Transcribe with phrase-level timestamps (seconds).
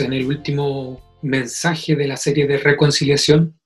[0.00, 3.58] en el último mensaje de la serie de reconciliación.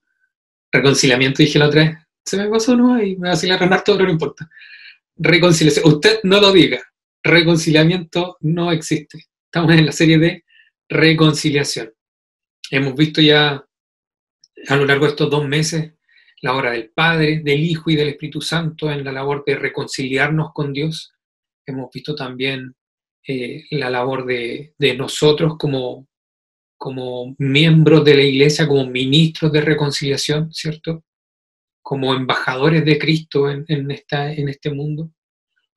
[0.73, 1.99] Reconciliamiento, dije la otra vez.
[2.25, 3.03] Se me pasó, ¿no?
[3.03, 4.49] Y me va a acelerar todo, pero no importa.
[5.17, 5.87] Reconciliación.
[5.87, 6.81] Usted no lo diga.
[7.23, 9.27] Reconciliamiento no existe.
[9.45, 10.45] Estamos en la serie de
[10.89, 11.93] reconciliación.
[12.71, 13.65] Hemos visto ya
[14.69, 15.93] a lo largo de estos dos meses
[16.41, 20.53] la obra del Padre, del Hijo y del Espíritu Santo en la labor de reconciliarnos
[20.53, 21.13] con Dios.
[21.67, 22.75] Hemos visto también
[23.27, 26.08] eh, la labor de, nosotros como,
[26.79, 31.05] como miembros de la iglesia, como ministros de reconciliación, ¿cierto?
[31.83, 35.11] Como embajadores de Cristo en, este mundo.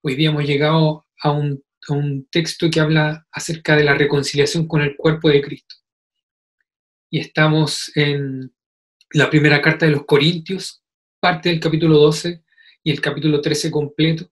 [0.02, 4.68] Hoy día hemos llegado a un, a un texto que habla acerca de la reconciliación
[4.68, 5.76] con el cuerpo de Cristo.
[7.10, 8.54] Y estamos en
[9.12, 10.84] la primera carta de los Corintios,
[11.20, 12.44] parte del capítulo 12
[12.84, 14.30] y el capítulo 13 completo.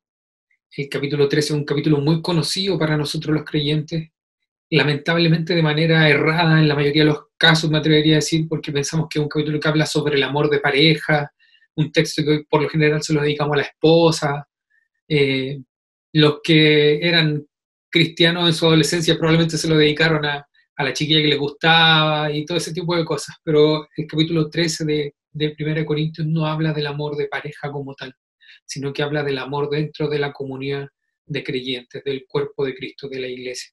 [0.77, 4.11] El capítulo 13 es un capítulo muy conocido para nosotros los creyentes,
[4.71, 8.71] lamentablemente de manera errada en la mayoría de los casos, me atrevería a decir, porque
[8.71, 11.31] pensamos que es un capítulo que habla sobre el amor de pareja,
[11.75, 14.47] un texto que por lo general se lo dedicamos a la esposa.
[15.07, 15.59] Eh,
[16.13, 17.45] los que eran
[17.89, 22.31] cristianos en su adolescencia probablemente se lo dedicaron a, a la chiquilla que le gustaba
[22.31, 26.45] y todo ese tipo de cosas, pero el capítulo 13 de, de 1 Corintios no
[26.45, 28.15] habla del amor de pareja como tal
[28.69, 30.87] sino que habla del amor dentro de la comunidad
[31.25, 33.71] de creyentes, del cuerpo de Cristo, de la iglesia.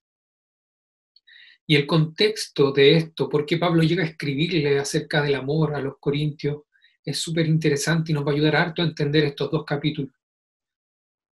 [1.66, 5.80] Y el contexto de esto, por qué Pablo llega a escribirle acerca del amor a
[5.80, 6.62] los corintios,
[7.04, 10.12] es súper interesante y nos va a ayudar harto a entender estos dos capítulos.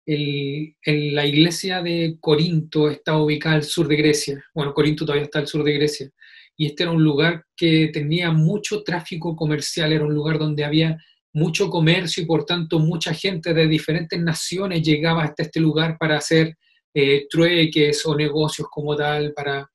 [0.06, 4.44] en la iglesia de Corinto está ubicada al sur de Grecia.
[4.54, 6.10] Bueno, Corinto todavía está al sur de Grecia.
[6.56, 10.98] Y este era un lugar que tenía mucho tráfico comercial, era un lugar donde había
[11.34, 16.18] mucho comercio y por tanto mucha gente de diferentes naciones llegaba hasta este lugar para
[16.18, 16.58] hacer
[16.94, 19.70] eh, trueques o negocios como tal, para,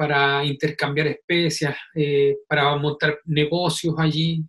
[0.00, 4.42] para intercambiar especias, eh, para montar negocios allí.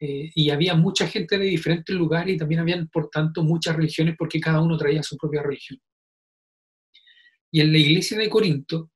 [0.00, 4.16] Eh, y había mucha gente de diferentes lugares y también habían, por tanto, muchas religiones
[4.18, 5.78] porque cada uno traía su propia religión.
[7.52, 8.90] Y en la iglesia de Corinto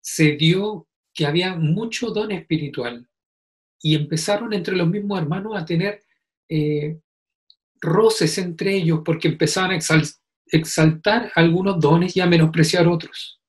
[0.00, 3.08] se dio que había mucho don espiritual
[3.82, 6.04] y empezaron entre los mismos hermanos a tener
[6.48, 7.00] eh,
[7.80, 9.78] roces entre ellos porque empezaban a
[10.52, 13.40] exaltar algunos dones y a menospreciar otros.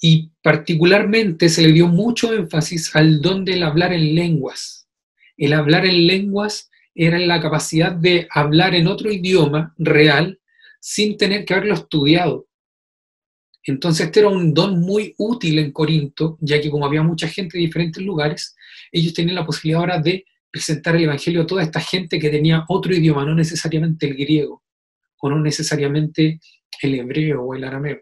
[0.00, 4.88] Y particularmente se le dio mucho énfasis al don del hablar en lenguas.
[5.36, 10.40] El hablar en lenguas era la capacidad de hablar en otro idioma real
[10.80, 12.46] sin tener que haberlo estudiado.
[13.62, 17.58] Entonces este era un don muy útil en Corinto, ya que como había mucha gente
[17.58, 18.56] de diferentes lugares,
[18.90, 22.64] ellos tenían la posibilidad ahora de presentar el Evangelio a toda esta gente que tenía
[22.68, 24.62] otro idioma, no necesariamente el griego,
[25.20, 26.40] o no necesariamente
[26.82, 28.00] el hebreo o el arameo.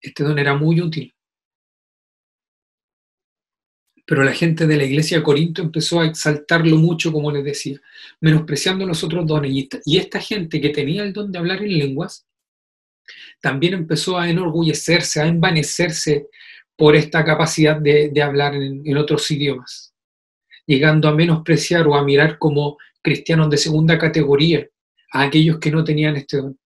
[0.00, 1.14] Este don era muy útil.
[4.06, 7.78] Pero la gente de la iglesia de Corinto empezó a exaltarlo mucho, como les decía,
[8.20, 9.52] menospreciando los otros dones.
[9.84, 12.26] Y esta, gente que tenía el don de hablar en lenguas,
[13.40, 16.28] también empezó a enorgullecerse, a envanecerse
[16.74, 19.88] por esta capacidad de, hablar en otros idiomas
[20.68, 24.68] llegando a menospreciar o a mirar como cristianos de segunda categoría
[25.12, 26.58] a aquellos que no tenían este don.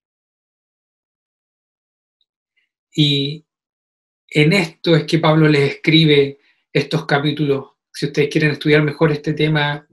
[2.94, 3.44] Y
[4.28, 6.38] en esto es que Pablo les escribe
[6.72, 7.66] estos capítulos.
[7.92, 9.86] Si ustedes quieren estudiar mejor este tema,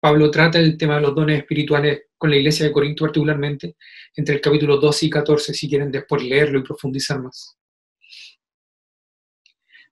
[0.00, 3.76] Pablo trata el tema de los dones espirituales con la iglesia de Corinto particularmente,
[4.16, 7.58] entre el capítulo 12 y 14, si quieren después leerlo y profundizar más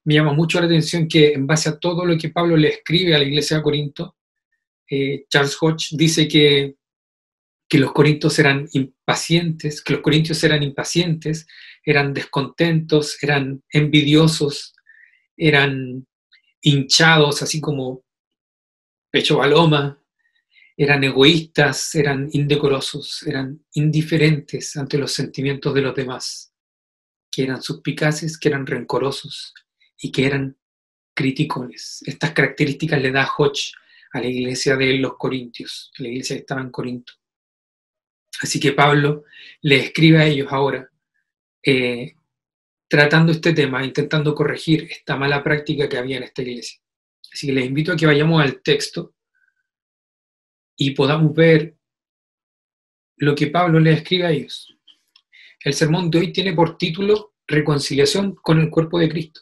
[0.05, 3.15] me llama mucho la atención que en base a todo lo que Pablo le escribe
[3.15, 4.17] a la iglesia de Corinto,
[4.91, 6.77] eh, Charles Hodge dice que,
[7.69, 11.47] que los corintios eran impacientes, que los corintios eran impacientes,
[11.85, 14.75] eran descontentos, eran envidiosos,
[15.37, 16.07] eran
[16.61, 18.05] hinchados, así como
[19.11, 20.03] pecho baloma,
[20.77, 26.55] eran egoístas, eran indecorosos, eran indiferentes ante los sentimientos de los demás,
[27.31, 29.53] que eran suspicaces, que eran rencorosos,
[30.03, 30.57] y que eran
[31.15, 32.03] criticones.
[32.05, 33.73] Estas características le da Hodge
[34.13, 37.13] a la iglesia de los Corintios, la iglesia que estaba en Corinto.
[38.43, 39.25] Así que Pablo
[39.63, 40.91] le escribe a ellos ahora,
[41.65, 42.17] eh,
[42.89, 46.81] tratando este tema, intentando corregir esta mala práctica que había en esta iglesia.
[47.33, 49.15] Así que les invito a que vayamos al texto
[50.77, 51.77] y podamos ver
[53.17, 54.77] lo que Pablo le escribe a ellos.
[55.61, 59.41] El sermón de hoy tiene por título Reconciliación con el cuerpo de Cristo.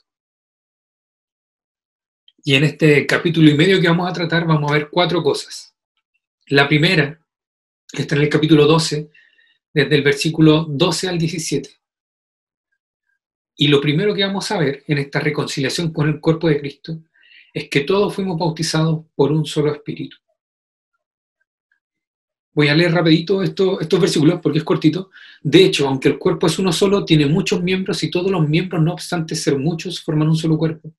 [2.45, 5.75] Y en este capítulo y medio que vamos a tratar vamos a ver cuatro cosas.
[6.47, 7.21] La primera,
[7.93, 9.11] está en el capítulo 12,
[9.73, 11.80] desde el versículo 12 al 17.
[13.61, 16.99] Y lo primero que vamos a ver en esta reconciliación con el cuerpo de Cristo
[17.53, 20.17] es que todos fuimos bautizados por un solo espíritu.
[22.55, 25.11] Voy a leer rapidito estos, versículos porque es cortito.
[25.43, 28.83] De hecho, aunque el cuerpo es uno solo, tiene muchos miembros y todos los miembros,
[28.83, 30.95] no obstante ser muchos, forman un solo cuerpo.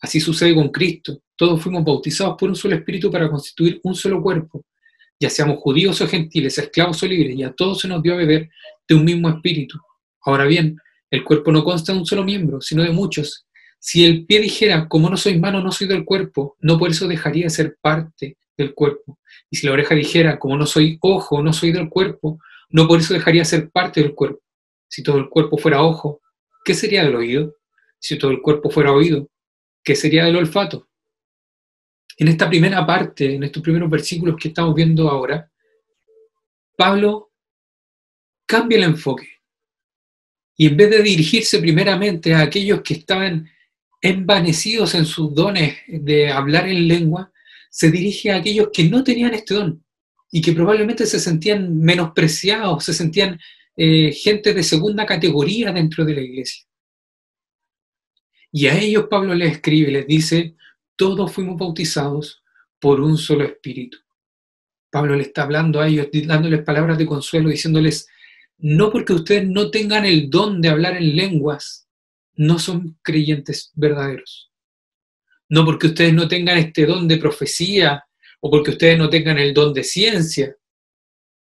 [0.00, 1.20] Así sucede con Cristo.
[1.36, 4.64] Todos fuimos bautizados por un solo espíritu para constituir un solo cuerpo.
[5.20, 8.16] Ya seamos judíos o gentiles, esclavos o libres, y a todos se nos dio a
[8.16, 8.48] beber
[8.88, 9.78] de un mismo espíritu.
[10.22, 10.78] Ahora bien,
[11.10, 13.46] el cuerpo no consta de un solo miembro, sino de muchos.
[13.78, 17.06] Si el pie dijera, como no soy mano, no soy del cuerpo, no por eso
[17.06, 19.18] dejaría de ser parte del cuerpo.
[19.50, 22.98] Y si la oreja dijera, como no soy ojo, no soy del cuerpo, no por
[22.98, 24.40] eso dejaría de ser parte del cuerpo.
[24.88, 26.20] Si todo el cuerpo fuera ojo,
[26.64, 27.56] ¿qué sería del oído?
[27.98, 29.28] Si todo el cuerpo fuera oído,
[29.84, 30.88] ¿qué sería del olfato?
[32.18, 35.50] En esta primera parte, en estos primeros versículos que estamos viendo ahora,
[36.76, 37.30] Pablo
[38.46, 39.35] cambia el enfoque.
[40.56, 43.50] Y en vez de dirigirse primeramente a aquellos que estaban
[44.00, 47.32] envanecidos en sus dones de hablar en lengua,
[47.70, 49.84] se dirige a aquellos que no tenían este don
[50.30, 53.38] y que probablemente se sentían menospreciados, se sentían
[53.76, 56.64] eh, gente de segunda categoría dentro de la iglesia.
[58.50, 60.56] Y a ellos Pablo les escribe, les dice,
[60.96, 62.42] todos fuimos bautizados
[62.80, 63.98] por un solo espíritu.
[64.90, 68.08] Pablo le está hablando a ellos, dándoles palabras de consuelo, diciéndoles,
[68.58, 71.88] no porque ustedes no tengan el don de hablar en lenguas,
[72.34, 74.50] no son creyentes verdaderos.
[75.48, 78.04] No porque ustedes no tengan este don de profecía
[78.40, 80.56] o porque ustedes no tengan el don de ciencia.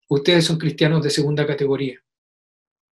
[0.09, 2.01] Ustedes son cristianos de segunda categoría.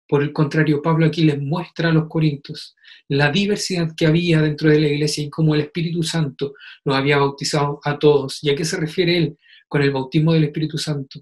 [0.08, 2.76] Por el contrario, Pablo aquí les muestra a los corintios
[3.08, 6.54] la diversidad que había dentro de la iglesia y cómo el Espíritu Santo
[6.84, 8.42] los había bautizado a todos.
[8.42, 9.38] ¿Y a qué se refiere él
[9.68, 11.20] con el bautismo del Espíritu Santo?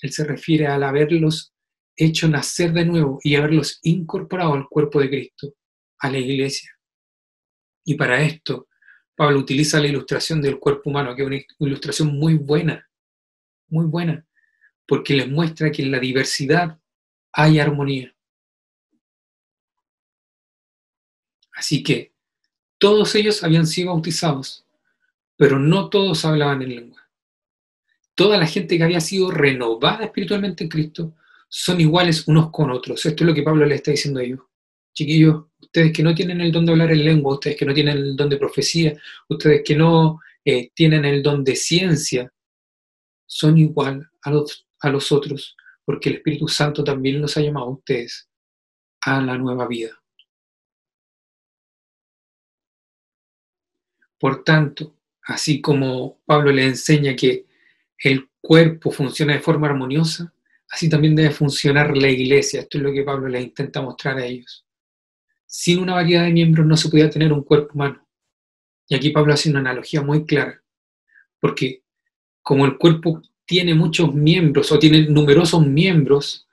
[0.00, 1.51] Él se refiere al haberlos
[2.04, 5.54] hecho nacer de nuevo y haberlos incorporado al cuerpo de Cristo,
[5.98, 6.70] a la iglesia.
[7.84, 8.68] Y para esto,
[9.14, 12.88] Pablo utiliza la ilustración del cuerpo humano, que es una ilustración muy buena,
[13.68, 14.26] muy buena,
[14.86, 16.78] porque les muestra que en la diversidad
[17.32, 18.14] hay armonía.
[21.54, 22.12] Así que
[22.78, 24.66] todos ellos habían sido bautizados,
[25.36, 27.08] pero no todos hablaban en lengua.
[28.14, 31.14] Toda la gente que había sido renovada espiritualmente en Cristo
[31.54, 33.04] son iguales unos con otros.
[33.04, 34.40] Esto es lo que Pablo le está diciendo a ellos.
[34.94, 37.98] Chiquillos, ustedes que no tienen el don de hablar en lengua, ustedes que no tienen
[37.98, 42.32] el don de profecía, ustedes que no eh, tienen el don de ciencia,
[43.26, 45.54] son igual a los, a los otros,
[45.84, 48.30] porque el Espíritu Santo también los ha llamado a ustedes
[49.02, 49.90] a la nueva vida.
[54.18, 57.44] Por tanto, así como Pablo le enseña que
[57.98, 60.31] el cuerpo funciona de forma armoniosa,
[60.72, 62.62] así también debe funcionar la iglesia.
[62.62, 64.64] Esto es lo que Pablo les intenta mostrar a ellos.
[65.44, 68.08] Sin una variedad de miembros no se podía tener un cuerpo humano.
[68.88, 70.62] Y aquí Pablo hace una analogía muy clara,
[71.38, 71.82] porque
[72.40, 76.48] como el cuerpo tiene muchos miembros o tiene numerosos miembros,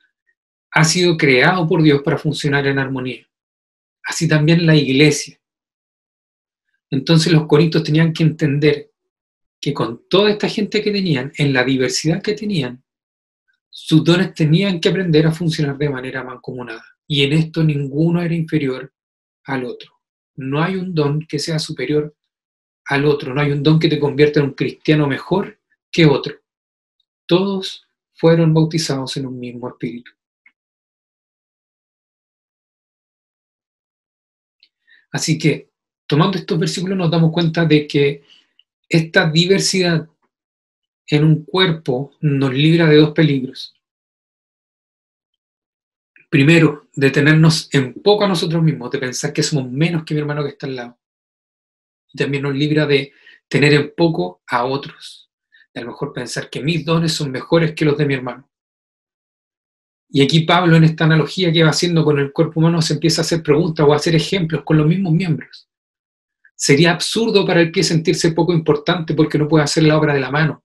[0.72, 3.26] ha sido creado por Dios para funcionar en armonía.
[4.04, 5.40] Así también la iglesia.
[6.90, 8.92] Entonces los corintios tenían que entender
[9.62, 12.84] que con toda esta gente que tenían, en la diversidad que tenían,
[13.70, 16.84] sus dones tenían que aprender a funcionar de manera mancomunada.
[17.08, 18.94] Y en esto ninguno era inferior
[19.46, 19.92] al otro.
[20.36, 22.16] No hay un don que sea superior
[22.86, 23.34] al otro.
[23.34, 25.60] No hay un don que te convierta en un cristiano mejor
[25.92, 26.36] que otro.
[27.26, 30.12] Todos fueron bautizados en un mismo espíritu.
[35.12, 35.72] Así que,
[36.06, 38.24] tomando estos versículos, nos damos cuenta de que
[38.88, 40.08] esta diversidad
[41.10, 43.76] en un cuerpo nos libra de dos peligros.
[46.30, 50.20] Primero, de tenernos en poco a nosotros mismos, de pensar que somos menos que mi
[50.20, 51.00] hermano que está al lado.
[52.14, 53.12] Y también nos libra de
[53.48, 55.32] tener en poco a otros.
[55.74, 58.48] De a lo mejor pensar que mis dones son mejores que los de mi hermano.
[60.12, 63.22] Y aquí Pablo, en esta analogía que va haciendo con el cuerpo humano, se empieza
[63.22, 65.68] a hacer preguntas o a hacer ejemplos con los mismos miembros.
[66.56, 70.20] Sería absurdo para el pie sentirse poco importante porque no puede hacer la obra de
[70.20, 70.64] la mano.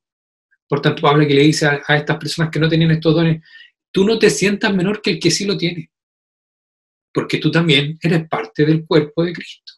[0.68, 3.42] Por tanto, Pablo que le dice a, estas personas que no tenían estos dones,
[3.90, 5.90] tú no te sientas menor que el que sí lo tiene,
[7.12, 9.74] porque tú también eres parte del cuerpo de Cristo.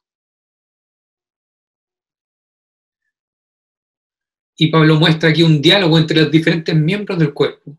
[4.58, 7.76] Y Pablo muestra aquí un diálogo entre los diferentes miembros del cuerpo,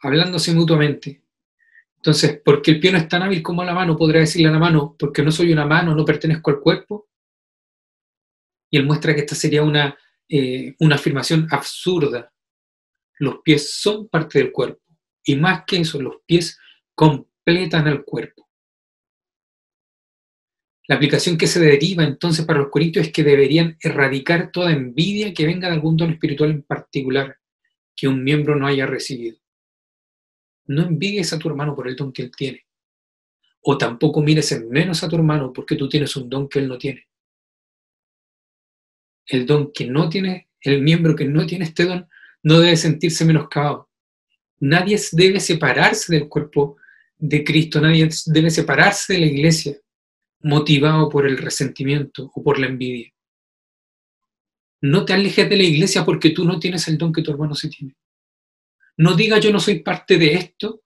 [0.00, 1.22] hablándose mutuamente.
[1.96, 3.96] Entonces, ¿por qué el pie no es tan hábil como la mano?
[3.96, 7.08] Podrá decirle a la mano, porque no soy una mano, no pertenezco al cuerpo.
[8.70, 9.96] Y él muestra que esta sería una,
[10.28, 12.30] eh, una afirmación absurda,
[13.18, 14.82] los pies son parte del cuerpo.
[15.24, 16.58] Y más que eso, los pies
[16.94, 18.48] completan el cuerpo.
[20.88, 25.34] La aplicación que se deriva entonces para los corintios es que deberían erradicar toda envidia
[25.34, 27.36] que venga de algún don espiritual en particular
[27.94, 29.38] que un miembro no haya recibido.
[30.66, 32.64] No envidies a tu hermano por el don que él tiene.
[33.60, 36.68] O tampoco mires en menos a tu hermano porque tú tienes un don que él
[36.68, 37.06] no tiene.
[39.26, 42.08] El don que no tiene, el miembro que no tiene este don,
[42.48, 43.90] no debe sentirse menoscabado.
[44.60, 46.78] Nadie debe separarse del cuerpo
[47.18, 49.76] de Cristo, nadie debe separarse de la iglesia
[50.40, 53.12] motivado por el resentimiento o por la envidia.
[54.80, 57.54] No te alejes de la iglesia porque tú no tienes el don que tu hermano
[57.54, 57.94] sí tiene.
[58.96, 60.82] No diga yo no soy parte de esto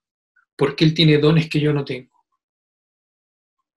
[0.57, 2.11] porque él tiene dones que yo no tengo.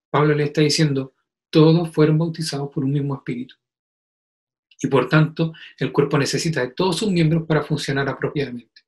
[0.09, 1.13] Pablo le está diciendo,
[1.51, 3.55] todos fueron bautizados por un mismo espíritu.
[4.85, 8.83] Y por tanto, el cuerpo necesita de todos sus miembros para funcionar apropiadamente.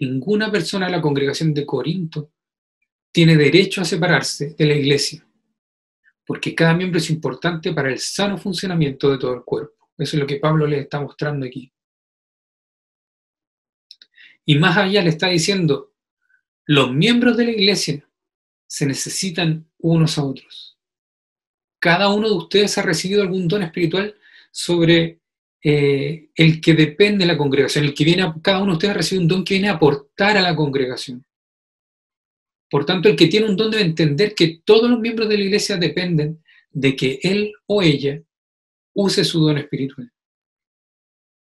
[0.00, 2.30] Ninguna persona de la congregación de Corinto
[3.10, 5.26] tiene derecho a separarse de la iglesia,
[6.26, 9.90] porque cada miembro es importante para el sano funcionamiento de todo el cuerpo.
[9.96, 11.72] Eso es lo que Pablo le está mostrando aquí.
[14.44, 15.94] Y más allá le está diciendo,
[16.66, 18.06] los miembros de la iglesia
[18.66, 20.73] se necesitan unos a otros.
[21.84, 24.14] Cada uno de ustedes ha recibido algún don espiritual
[24.50, 25.20] sobre
[25.62, 28.96] eh, el que depende de la congregación, el que viene cada uno de ustedes ha
[28.96, 31.22] recibido un don que viene a aportar a la congregación.
[32.70, 35.44] Por tanto, el que tiene un don debe entender que todos los miembros de la
[35.44, 38.18] iglesia dependen de que él o ella
[38.94, 40.10] use su don espiritual.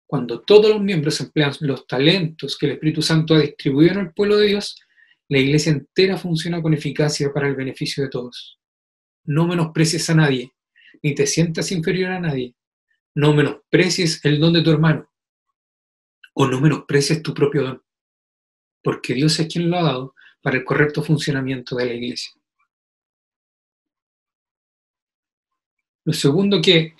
[0.07, 4.13] Cuando todos los miembros emplean los talentos que el Espíritu Santo ha distribuido en el
[4.13, 4.81] pueblo de Dios,
[5.29, 8.60] la iglesia entera funciona con eficacia para el beneficio de todos.
[9.25, 10.53] No menosprecies a nadie,
[11.03, 12.55] ni te sientas inferior a nadie.
[13.15, 15.11] No menosprecies el don de tu hermano,
[16.35, 17.83] o no menosprecies tu propio don,
[18.83, 22.33] porque Dios es quien lo ha dado para el correcto funcionamiento de la iglesia.
[26.05, 26.95] Lo segundo que,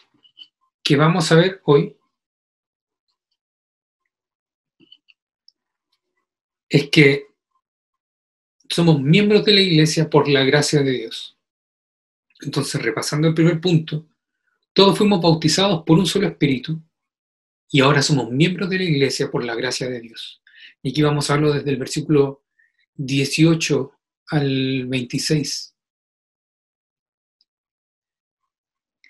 [0.83, 1.97] que vamos a ver hoy
[6.69, 7.27] es que
[8.69, 11.37] somos miembros de la iglesia por la gracia de Dios.
[12.43, 14.07] Entonces, repasando el primer punto,
[14.73, 16.81] todos fuimos bautizados por un solo espíritu
[17.71, 20.43] y ahora somos miembros de la iglesia por la gracia de Dios.
[20.83, 22.45] Y aquí vamos a verlo desde el versículo
[22.95, 23.93] 18
[24.29, 25.75] al 26.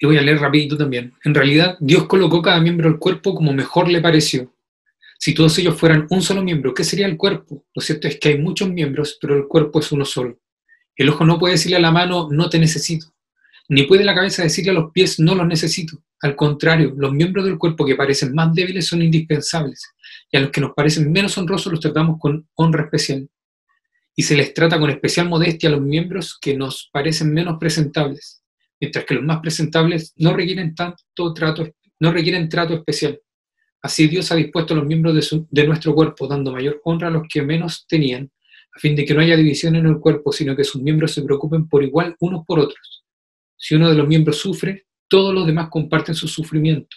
[0.00, 1.12] Lo voy a leer rapidito también.
[1.24, 4.54] En realidad, Dios colocó cada miembro del cuerpo como mejor le pareció.
[5.18, 7.66] Si todos ellos fueran un solo miembro, ¿qué sería el cuerpo?
[7.74, 10.40] Lo cierto es que hay muchos miembros, pero el cuerpo es uno solo.
[10.96, 13.12] El ojo no puede decirle a la mano, no te necesito.
[13.70, 16.02] Ni puede la cabeza decirle a los pies, no los necesito.
[16.20, 19.82] Al contrario, los miembros del cuerpo que parecen más débiles son indispensables,
[20.30, 23.28] y a los que nos parecen menos honrosos los tratamos con honra especial
[24.20, 28.42] y se les trata con especial modestia a los miembros que nos parecen menos presentables,
[28.78, 31.66] mientras que los más presentables no requieren tanto trato,
[31.98, 33.18] no requieren trato especial.
[33.80, 37.10] Así Dios ha dispuesto a los miembros de, de nuestro cuerpo, dando mayor honra a
[37.10, 38.30] los que menos tenían,
[38.76, 41.22] a fin de que no haya división en el cuerpo, sino que sus miembros se
[41.22, 42.99] preocupen por igual unos por otros.
[43.62, 46.96] Si uno de los miembros sufre, todos los demás comparten su sufrimiento.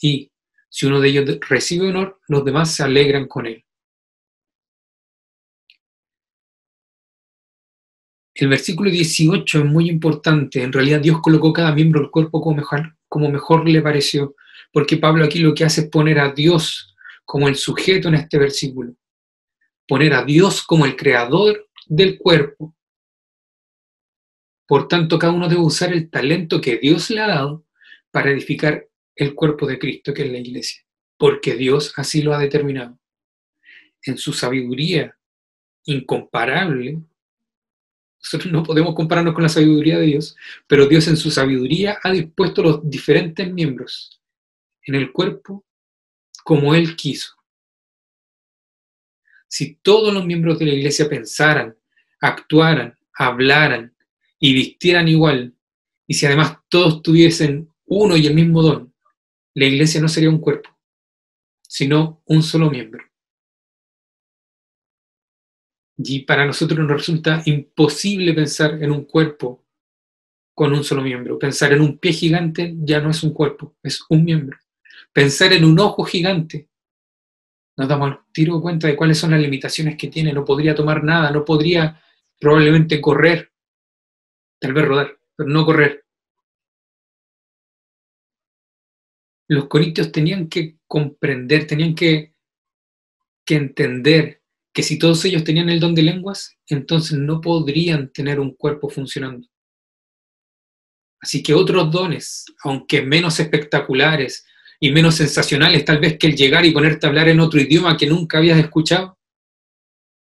[0.00, 0.30] Y
[0.70, 3.64] si uno de ellos recibe honor, los demás se alegran con él.
[8.34, 10.62] El versículo 18 es muy importante.
[10.62, 14.36] En realidad Dios colocó cada miembro del cuerpo como mejor, como mejor le pareció,
[14.72, 16.94] porque Pablo aquí lo que hace es poner a Dios
[17.24, 18.94] como el sujeto en este versículo.
[19.88, 22.76] Poner a Dios como el creador del cuerpo.
[24.66, 27.64] Por tanto, cada uno debe usar el talento que Dios le ha dado
[28.10, 30.84] para edificar el cuerpo de Cristo, que es la iglesia,
[31.16, 32.98] porque Dios así lo ha determinado.
[34.02, 35.16] En su sabiduría
[35.84, 37.00] incomparable,
[38.20, 42.10] nosotros no podemos compararnos con la sabiduría de Dios, pero Dios en su sabiduría ha
[42.10, 44.20] dispuesto los diferentes miembros
[44.82, 45.64] en el cuerpo
[46.42, 47.34] como Él quiso.
[49.48, 51.76] Si todos los miembros de la iglesia pensaran,
[52.20, 53.95] actuaran, hablaran
[54.38, 55.54] y vistieran igual,
[56.06, 58.94] y si además todos tuviesen uno y el mismo don,
[59.54, 60.70] la iglesia no sería un cuerpo,
[61.62, 63.04] sino un solo miembro.
[65.98, 69.64] Y para nosotros nos resulta imposible pensar en un cuerpo
[70.54, 71.38] con un solo miembro.
[71.38, 74.58] Pensar en un pie gigante ya no es un cuerpo, es un miembro.
[75.12, 76.68] Pensar en un ojo gigante,
[77.76, 80.32] nos damos tiro cuenta de cuáles son las limitaciones que tiene.
[80.32, 82.00] No podría tomar nada, no podría
[82.38, 83.52] probablemente correr,
[84.58, 86.04] tal vez rodar, pero no correr.
[89.48, 92.34] Los corintios tenían que comprender, tenían que,
[93.44, 98.40] que entender que si todos ellos tenían el don de lenguas, entonces no podrían tener
[98.40, 99.48] un cuerpo funcionando.
[101.20, 104.44] Así que otros dones, aunque menos espectaculares
[104.80, 107.96] y menos sensacionales, tal vez que el llegar y ponerte a hablar en otro idioma
[107.96, 109.18] que nunca habías escuchado,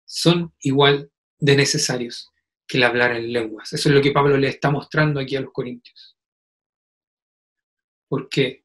[0.06, 2.31] son igual de necesarios
[2.72, 3.74] que el hablar en lenguas.
[3.74, 6.18] Eso es lo que Pablo le está mostrando aquí a los corintios.
[8.08, 8.64] Porque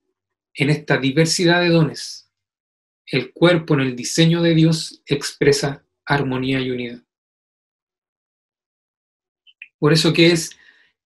[0.54, 2.30] en esta diversidad de dones,
[3.06, 7.02] el cuerpo en el diseño de Dios expresa armonía y unidad.
[9.80, 10.56] Por eso que es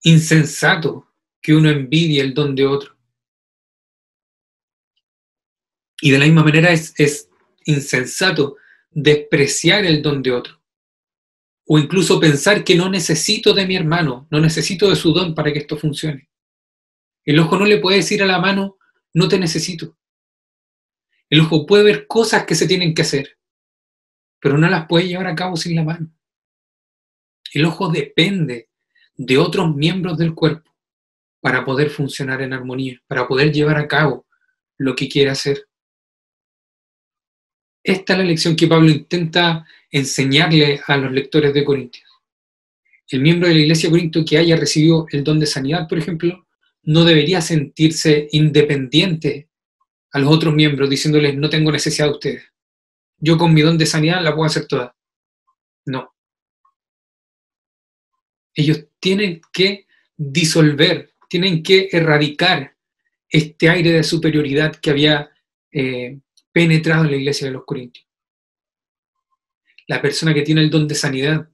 [0.02, 2.98] insensato que uno envidie el don de otro.
[6.02, 7.30] Y de la misma manera es, es
[7.64, 8.58] insensato
[8.90, 10.59] despreciar el don de otro
[11.72, 15.52] o incluso pensar que no necesito de mi hermano, no necesito de su don para
[15.52, 16.28] que esto funcione.
[17.24, 18.76] El ojo no le puede decir a la mano,
[19.14, 19.96] no te necesito.
[21.28, 23.38] El ojo puede ver cosas que se tienen que hacer,
[24.40, 26.12] pero no las puede llevar a cabo sin la mano.
[27.54, 28.68] El ojo depende
[29.14, 30.76] de otros miembros del cuerpo
[31.40, 34.26] para poder funcionar en armonía, para poder llevar a cabo
[34.76, 35.68] lo que quiere hacer.
[37.82, 42.08] Esta es la lección que Pablo intenta enseñarle a los lectores de Corintios.
[43.08, 45.98] El miembro de la iglesia de Corinto que haya recibido el don de sanidad, por
[45.98, 46.46] ejemplo,
[46.82, 49.48] no debería sentirse independiente
[50.12, 52.44] a los otros miembros diciéndoles no tengo necesidad de ustedes.
[53.18, 54.96] Yo con mi don de sanidad la puedo hacer toda.
[55.86, 56.14] No.
[58.54, 62.76] Ellos tienen que disolver, tienen que erradicar
[63.28, 65.30] este aire de superioridad que había
[65.72, 66.18] eh,
[66.52, 68.10] penetrado en la iglesia de los Corintios
[69.90, 71.48] la persona que tiene el don de sanidad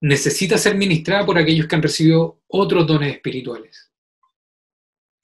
[0.00, 3.90] necesita ser ministrada por aquellos que han recibido otros dones espirituales.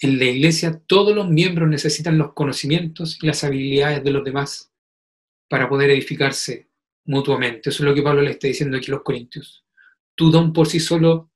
[0.00, 4.72] En la iglesia todos los miembros necesitan los conocimientos y las habilidades de los demás
[5.48, 6.68] para poder edificarse
[7.04, 7.70] mutuamente.
[7.70, 9.64] Eso es lo que Pablo le está diciendo aquí a los Corintios.
[10.16, 11.30] Tu don por sí solo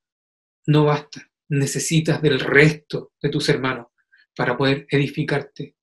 [0.65, 1.31] no basta.
[1.47, 3.87] Necesitas del resto de tus hermanos
[4.35, 5.76] para poder edificarte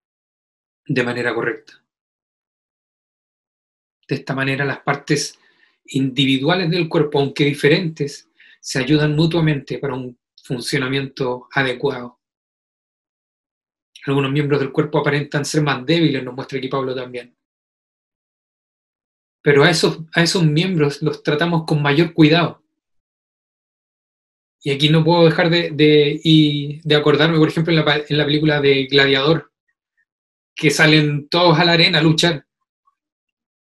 [0.87, 1.83] de manera correcta.
[4.07, 5.39] De esta manera las partes
[5.87, 8.29] individuales del cuerpo, aunque diferentes,
[8.61, 12.19] se ayudan mutuamente para un funcionamiento adecuado.
[14.07, 17.35] Algunos miembros del cuerpo aparentan ser más débiles, nos muestra aquí Pablo también.
[19.43, 22.63] Pero a esos, a esos miembros los tratamos con mayor cuidado.
[24.63, 25.71] Y aquí no puedo dejar de,
[26.83, 29.53] de, acordarme, por ejemplo, en la, en la película de Gladiador,
[30.55, 32.47] que salen todos a la arena a luchar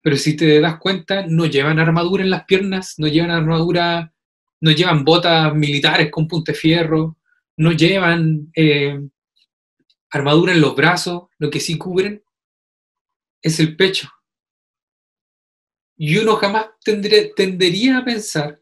[0.03, 4.14] pero si te das cuenta, no llevan armadura en las piernas, no llevan armadura,
[4.61, 7.18] no llevan botas militares con punte fierro,
[7.57, 8.98] no llevan eh,
[10.11, 12.22] armadura en los brazos, lo que sí cubren
[13.42, 14.11] es el pecho.
[15.96, 18.59] Y uno jamás tendería a pensar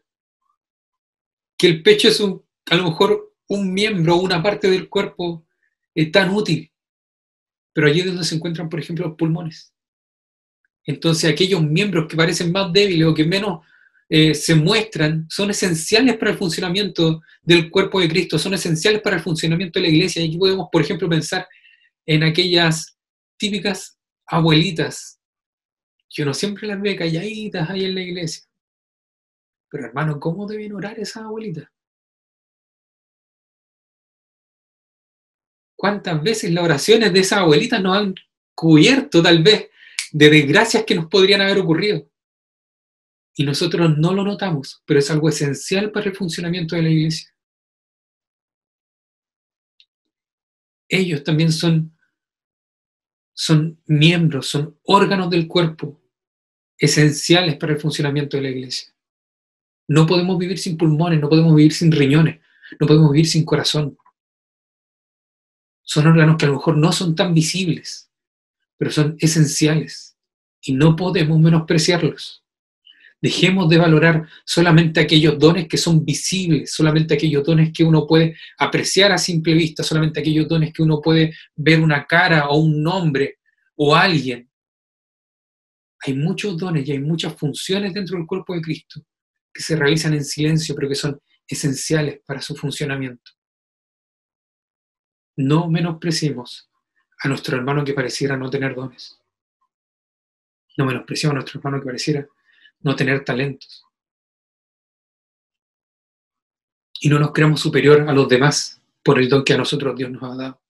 [1.57, 5.45] que el pecho es un, a lo mejor un miembro o una parte del cuerpo
[5.95, 6.69] eh, tan útil.
[7.73, 9.73] Pero allí es donde se encuentran, por ejemplo, los pulmones.
[10.85, 13.65] Entonces aquellos miembros que parecen más débiles o que menos
[14.09, 19.17] eh, se muestran son esenciales para el funcionamiento del cuerpo de Cristo, son esenciales para
[19.17, 20.21] el funcionamiento de la iglesia.
[20.21, 21.47] Y aquí podemos, por ejemplo, pensar
[22.05, 22.97] en aquellas
[23.37, 25.19] típicas abuelitas
[26.09, 28.43] que uno siempre las ve calladitas ahí en la iglesia.
[29.69, 31.69] Pero hermano, ¿cómo deben orar esas abuelitas?
[35.79, 38.13] ¿Cuántas veces las oraciones de esas abuelitas nos han
[38.53, 39.69] cubierto tal vez
[40.11, 42.05] de desgracias que nos podrían haber ocurrido.
[43.35, 47.33] Y nosotros no lo notamos, pero es algo esencial para el funcionamiento de la iglesia.
[50.89, 51.97] Ellos también son,
[53.33, 56.01] son miembros, son órganos del cuerpo
[56.77, 58.93] esenciales para el funcionamiento de la iglesia.
[59.87, 62.41] No podemos vivir sin pulmones, no podemos vivir sin riñones,
[62.77, 63.97] no podemos vivir sin corazón.
[65.89, 68.11] Son órganos que a lo mejor no son tan visibles,
[68.77, 70.15] pero son esenciales
[70.61, 72.43] y no podemos menospreciarlos.
[73.19, 78.37] Dejemos de valorar solamente aquellos dones que son visibles, solamente aquellos dones que uno puede
[78.59, 82.83] apreciar a simple vista, solamente aquellos dones que uno puede ver una cara o un
[82.83, 83.39] nombre
[83.75, 84.47] o alguien.
[86.05, 89.01] Hay muchos dones y hay muchas funciones dentro del cuerpo de Cristo
[89.51, 93.38] que se realizan en silencio, pero que son esenciales para su funcionamiento.
[95.39, 96.69] No menospreciemos
[97.23, 99.17] a nuestro hermano que pareciera no tener dones.
[100.75, 102.27] No menospreciamos a nuestro hermano que pareciera
[102.81, 103.85] no tener talentos.
[106.99, 110.11] Y no nos creamos superior a los demás por el don que a nosotros Dios
[110.11, 110.61] nos ha dado.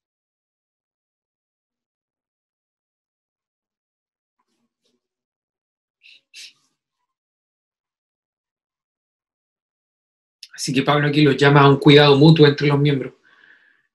[10.54, 13.19] Así que Pablo aquí los llama a un cuidado mutuo entre los miembros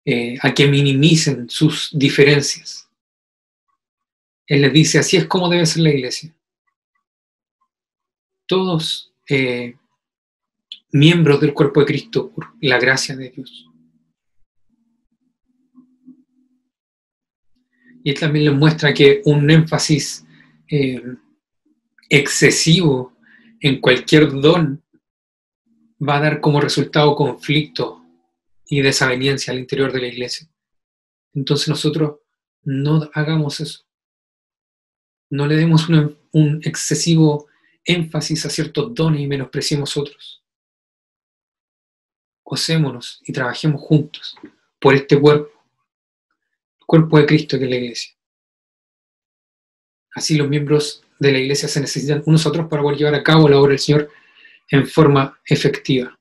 [0.05, 2.88] eh, a que minimicen sus diferencias.
[4.47, 6.35] Él les dice, así es como debe ser la iglesia.
[8.47, 9.77] Todos eh,
[10.91, 13.69] miembros del cuerpo de Cristo por la gracia de Dios.
[18.05, 20.27] Y él también les muestra que un énfasis
[20.69, 21.01] eh,
[22.09, 23.17] excesivo
[23.61, 24.83] en cualquier don
[26.07, 28.02] va a dar como resultado conflicto
[28.66, 30.48] y desaveniencia al interior de la iglesia.
[31.35, 32.20] Entonces nosotros
[32.62, 33.85] no hagamos eso.
[35.31, 37.48] No le demos un excesivo
[37.85, 40.42] énfasis a ciertos dones y menospreciemos otros.
[42.44, 44.37] Gocémonos y trabajemos juntos
[44.79, 45.51] por este cuerpo,
[46.81, 48.12] el cuerpo de Cristo que es la iglesia.
[50.14, 53.22] Así los miembros de la iglesia se necesitan unos a otros para poder llevar a
[53.22, 54.11] cabo la obra del Señor
[54.68, 56.18] en forma efectiva.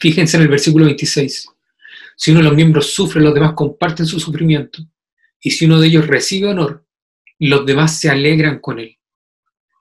[0.00, 1.48] Fíjense en el versículo 26.
[2.16, 4.82] Si uno de los miembros sufre, los demás comparten su sufrimiento.
[5.40, 6.86] Y si uno de ellos recibe honor,
[7.38, 8.98] los demás se alegran con él.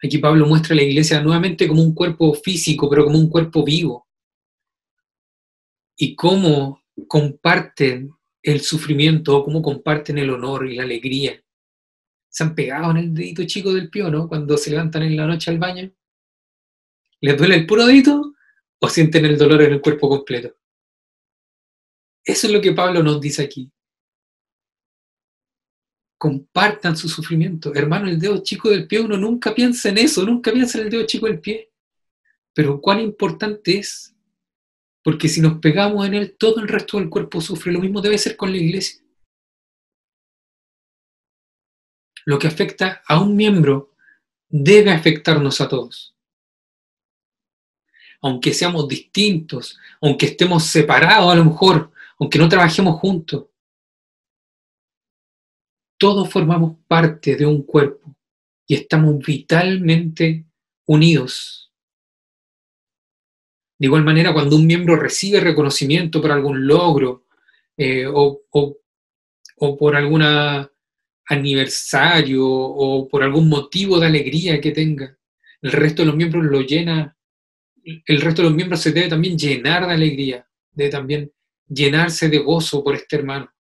[0.03, 3.63] Aquí Pablo muestra a la iglesia nuevamente como un cuerpo físico, pero como un cuerpo
[3.63, 4.08] vivo.
[5.97, 11.41] Y cómo comparten el sufrimiento, cómo comparten el honor y la alegría.
[12.29, 14.27] Se han pegado en el dedito chico del pie, ¿no?
[14.27, 15.91] Cuando se levantan en la noche al baño.
[17.21, 18.34] ¿Les duele el puro dedito
[18.81, 20.55] o sienten el dolor en el cuerpo completo?
[22.23, 23.71] Eso es lo que Pablo nos dice aquí
[26.19, 27.73] compartan su sufrimiento.
[27.73, 30.89] Hermano, el dedo chico del pie, uno nunca piensa en eso, nunca piensa en el
[30.91, 31.71] dedo chico del pie.
[32.53, 34.13] Pero cuán importante es,
[35.01, 37.71] porque si nos pegamos en él, todo el resto del cuerpo sufre.
[37.71, 39.01] Lo mismo debe ser con la iglesia.
[42.25, 43.95] Lo que afecta a un miembro
[44.49, 46.17] debe afectarnos a todos.
[48.21, 53.45] Aunque seamos distintos, aunque estemos separados a lo mejor, aunque no trabajemos juntos,
[55.97, 58.15] todos formamos parte de un cuerpo
[58.65, 60.45] y estamos vitalmente
[60.86, 61.71] unidos.
[63.77, 67.25] De igual manera, cuando un miembro recibe reconocimiento por algún logro
[67.77, 70.23] eh, o, o por algún
[71.25, 75.17] aniversario o por algún motivo de alegría que tenga,
[75.62, 77.17] el resto de los miembros lo llena,
[78.06, 81.32] el resto de los miembros se debe también llenar de alegría, debe también
[81.67, 83.52] llenarse de gozo por este hermano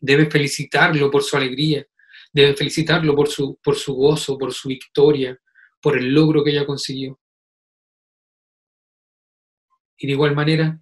[0.00, 1.86] debe felicitarlo por su alegría,
[2.32, 5.38] debe felicitarlo por su, por su gozo, por su victoria,
[5.80, 7.20] por el logro que ella consiguió.
[9.98, 10.80] Y de igual manera,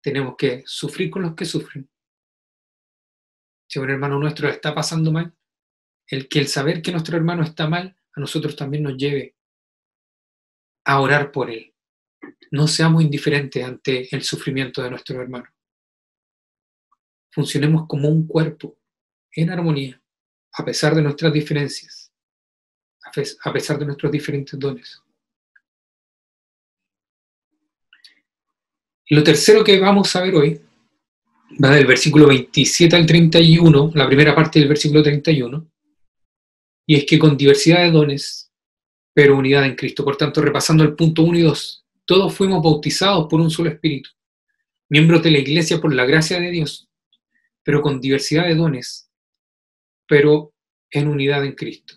[0.00, 1.88] tenemos que sufrir con los que sufren.
[3.68, 5.34] Si un hermano nuestro está pasando mal,
[6.06, 9.36] el que el saber que nuestro hermano está mal, a nosotros también nos lleve
[10.84, 11.73] a orar por él.
[12.50, 15.46] No seamos indiferentes ante el sufrimiento de nuestro hermano
[17.34, 18.78] funcionemos como un cuerpo
[19.32, 20.00] en armonía,
[20.52, 22.12] a pesar de nuestras diferencias,
[23.42, 25.02] a pesar de nuestros diferentes dones.
[29.10, 30.60] Lo tercero que vamos a ver hoy
[31.62, 35.68] va del versículo 27 al 31, la primera parte del versículo 31,
[36.86, 38.52] y es que con diversidad de dones,
[39.12, 40.04] pero unidad en Cristo.
[40.04, 44.10] Por tanto, repasando el punto 1 y 2, todos fuimos bautizados por un solo espíritu,
[44.88, 46.88] miembros de la iglesia por la gracia de Dios
[47.64, 49.10] pero con diversidad de dones,
[50.06, 50.52] pero
[50.90, 51.94] en unidad en Cristo.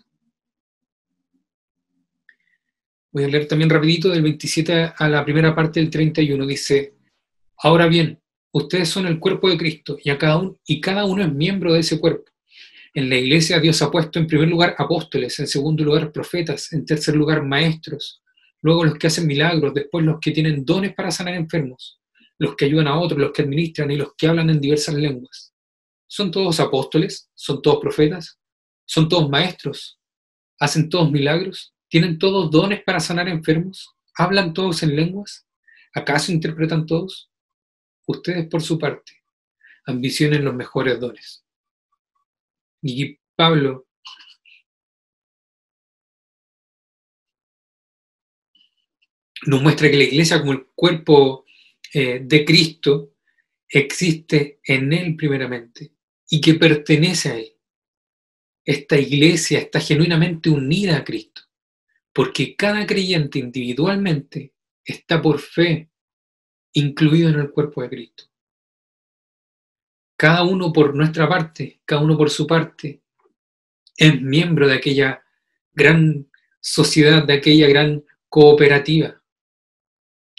[3.12, 6.46] Voy a leer también rapidito del 27 a la primera parte del 31.
[6.46, 6.94] Dice,
[7.58, 8.18] ahora bien,
[8.52, 11.74] ustedes son el cuerpo de Cristo y, a cada uno, y cada uno es miembro
[11.74, 12.30] de ese cuerpo.
[12.94, 16.84] En la iglesia Dios ha puesto en primer lugar apóstoles, en segundo lugar profetas, en
[16.84, 18.22] tercer lugar maestros,
[18.62, 22.00] luego los que hacen milagros, después los que tienen dones para sanar enfermos,
[22.38, 25.52] los que ayudan a otros, los que administran y los que hablan en diversas lenguas.
[26.06, 27.30] ¿Son todos apóstoles?
[27.34, 28.38] ¿Son todos profetas?
[28.84, 29.98] ¿Son todos maestros?
[30.58, 31.74] ¿Hacen todos milagros?
[31.88, 33.94] ¿Tienen todos dones para sanar enfermos?
[34.16, 35.46] ¿Hablan todos en lenguas?
[35.94, 37.30] ¿Acaso interpretan todos?
[38.06, 39.12] Ustedes, por su parte,
[39.84, 41.44] ambicionen los mejores dones.
[42.82, 43.87] Y Pablo
[49.46, 51.44] nos muestra que la iglesia como el cuerpo
[51.92, 53.14] eh, de Cristo
[53.68, 55.92] existe en Él primeramente
[56.28, 57.52] y que pertenece a Él.
[58.64, 61.42] Esta iglesia está genuinamente unida a Cristo,
[62.12, 64.52] porque cada creyente individualmente
[64.84, 65.90] está por fe
[66.72, 68.24] incluido en el cuerpo de Cristo.
[70.16, 73.02] Cada uno por nuestra parte, cada uno por su parte,
[73.96, 75.22] es miembro de aquella
[75.72, 76.28] gran
[76.60, 79.17] sociedad, de aquella gran cooperativa.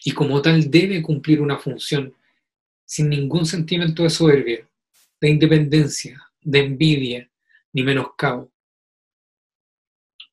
[0.09, 2.11] Y como tal debe cumplir una función
[2.83, 4.67] sin ningún sentimiento de soberbia,
[5.21, 7.29] de independencia, de envidia,
[7.73, 8.51] ni menoscabo.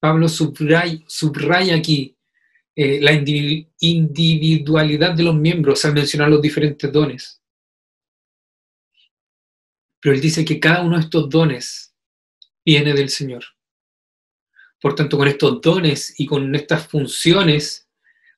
[0.00, 2.16] Pablo subraya, aquí
[2.74, 7.42] eh, la individualidad de los miembros al mencionar los diferentes dones.
[10.00, 11.94] Pero él dice que cada uno de estos dones
[12.64, 13.44] viene del Señor.
[14.80, 17.85] Por tanto, con estos dones y con estas funciones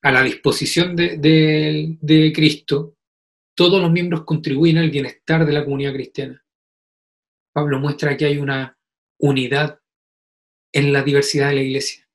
[0.01, 2.95] a la disposición de Cristo,
[3.59, 6.45] todos los miembros contribuyen al bienestar de la comunidad cristiana.
[7.51, 8.77] Pablo muestra que hay una
[9.17, 9.81] unidad
[10.71, 12.07] en la diversidad de la iglesia.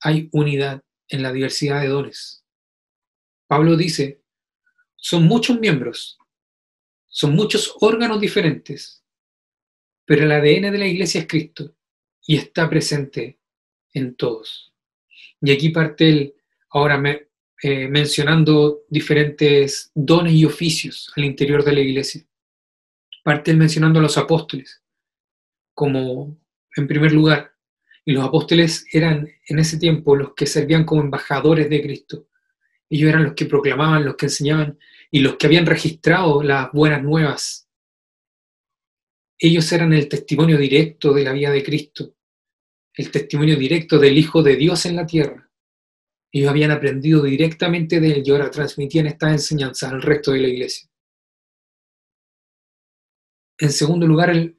[0.00, 2.44] Hay unidad en la diversidad de dones.
[3.46, 4.22] Pablo dice,
[4.96, 6.18] son muchos miembros,
[7.06, 9.04] son muchos órganos diferentes,
[10.04, 11.76] pero el ADN de la iglesia es Cristo
[12.26, 13.38] y está presente
[13.92, 14.74] en todos.
[15.40, 16.34] Y aquí parte él
[16.70, 17.02] ahora
[17.62, 22.24] eh, mencionando diferentes dones y oficios al interior de la iglesia.
[23.22, 24.82] Parte mencionando a los apóstoles
[25.74, 26.38] como
[26.76, 27.52] en primer lugar.
[28.04, 32.28] Y los apóstoles eran en ese tiempo los que servían como embajadores de Cristo.
[32.88, 34.78] Ellos eran los que proclamaban, los que enseñaban
[35.10, 37.68] y los que habían registrado las buenas nuevas.
[39.38, 42.14] Ellos eran el testimonio directo de la vida de Cristo,
[42.94, 45.49] el testimonio directo del Hijo de Dios en la tierra.
[46.32, 50.48] Ellos habían aprendido directamente de él y ahora transmitían estas enseñanzas al resto de la
[50.48, 50.88] iglesia.
[53.58, 54.56] En segundo lugar, el,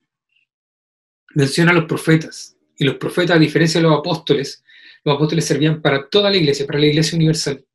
[1.33, 2.57] menciona a los profetas.
[2.77, 4.63] Y los profetas, a diferencia de los apóstoles,
[5.03, 7.65] los apóstoles servían para toda la iglesia, para la iglesia universal.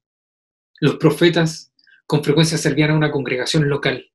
[0.80, 1.72] Los profetas
[2.06, 4.10] con frecuencia servían a una congregación local.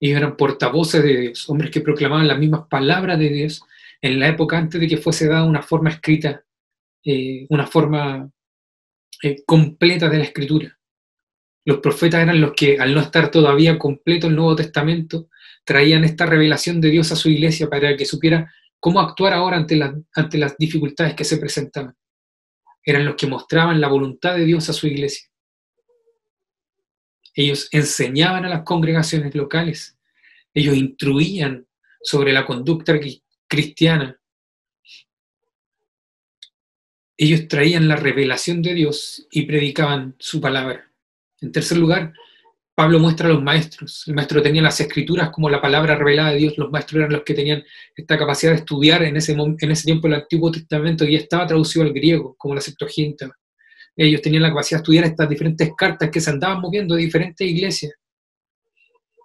[0.00, 3.62] Ellos eran portavoces de Dios, hombres que proclamaban las mismas palabras de Dios
[4.00, 6.44] en la época antes de que fuese dada una forma escrita,
[7.04, 8.30] eh, una forma
[9.22, 10.78] eh, completa de la escritura.
[11.64, 15.28] Los profetas eran los que, al no estar todavía completo el Nuevo Testamento,
[15.64, 19.78] traían esta revelación de Dios a su iglesia para que supiera cómo actuar ahora ante,
[20.14, 21.94] ante las dificultades que se presentaban.
[22.82, 25.28] Eran los que mostraban la voluntad de Dios a su iglesia.
[27.34, 29.98] Ellos enseñaban a las congregaciones locales,
[30.52, 31.66] ellos instruían
[32.02, 32.98] sobre la conducta
[33.46, 34.19] cristiana,
[37.22, 40.90] ellos traían la revelación de Dios y predicaban su palabra.
[41.42, 42.14] En tercer lugar,
[42.74, 44.04] Pablo muestra a los maestros.
[44.06, 46.56] El maestro tenía las escrituras como la palabra revelada de Dios.
[46.56, 47.62] Los maestros eran los que tenían
[47.94, 51.84] esta capacidad de estudiar en ese, en ese tiempo el Antiguo Testamento y estaba traducido
[51.84, 53.30] al griego, como la Septuaginta.
[53.94, 57.46] Ellos tenían la capacidad de estudiar estas diferentes cartas que se andaban moviendo de diferentes
[57.46, 57.92] iglesias.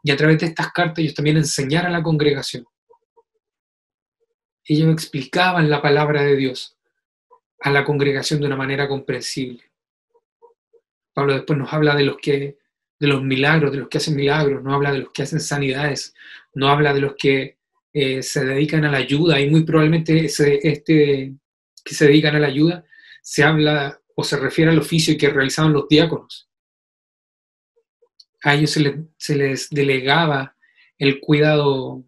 [0.03, 2.65] Y a través de estas cartas ellos también enseñaron a la congregación.
[4.65, 6.74] Ellos explicaban la palabra de Dios
[7.61, 9.63] a la congregación de una manera comprensible.
[11.13, 12.57] Pablo después nos habla de los que
[12.97, 16.13] de los milagros, de los que hacen milagros, no habla de los que hacen sanidades,
[16.53, 17.57] no habla de los que
[17.93, 21.33] eh, se dedican a la ayuda y muy probablemente este
[21.83, 22.83] que se dedican a la ayuda
[23.21, 26.49] se habla o se refiere al oficio que realizaban los diáconos.
[28.43, 28.71] A ellos
[29.17, 30.55] se, les, delegaba
[30.97, 32.03] el cuidado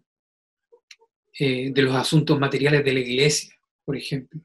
[1.38, 4.40] eh, de los asuntos materiales de la iglesia, por ejemplo.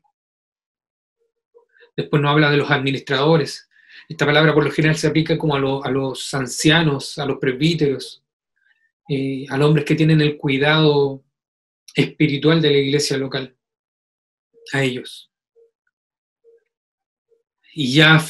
[1.96, 3.70] Después no habla de los administradores,
[4.10, 8.24] esta palabra por lo general se aplica como a, los ancianos, a los presbíteros,
[9.08, 11.24] eh, a los hombres que tienen el cuidado
[11.96, 13.56] espiritual de la iglesia local,
[14.74, 15.32] a ellos.
[17.74, 18.24] Y ya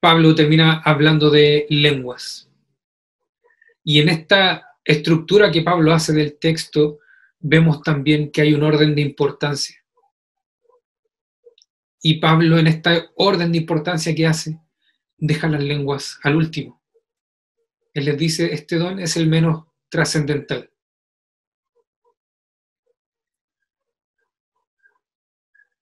[0.00, 2.50] Pablo termina hablando de lenguas.
[3.84, 6.98] Y en esta estructura que Pablo hace del texto,
[7.38, 9.82] vemos también que hay un orden de importancia.
[12.00, 14.60] Y Pablo en esta orden de importancia que hace,
[15.16, 16.80] deja las lenguas al último.
[17.92, 20.70] Él les dice, este don es el menos trascendental.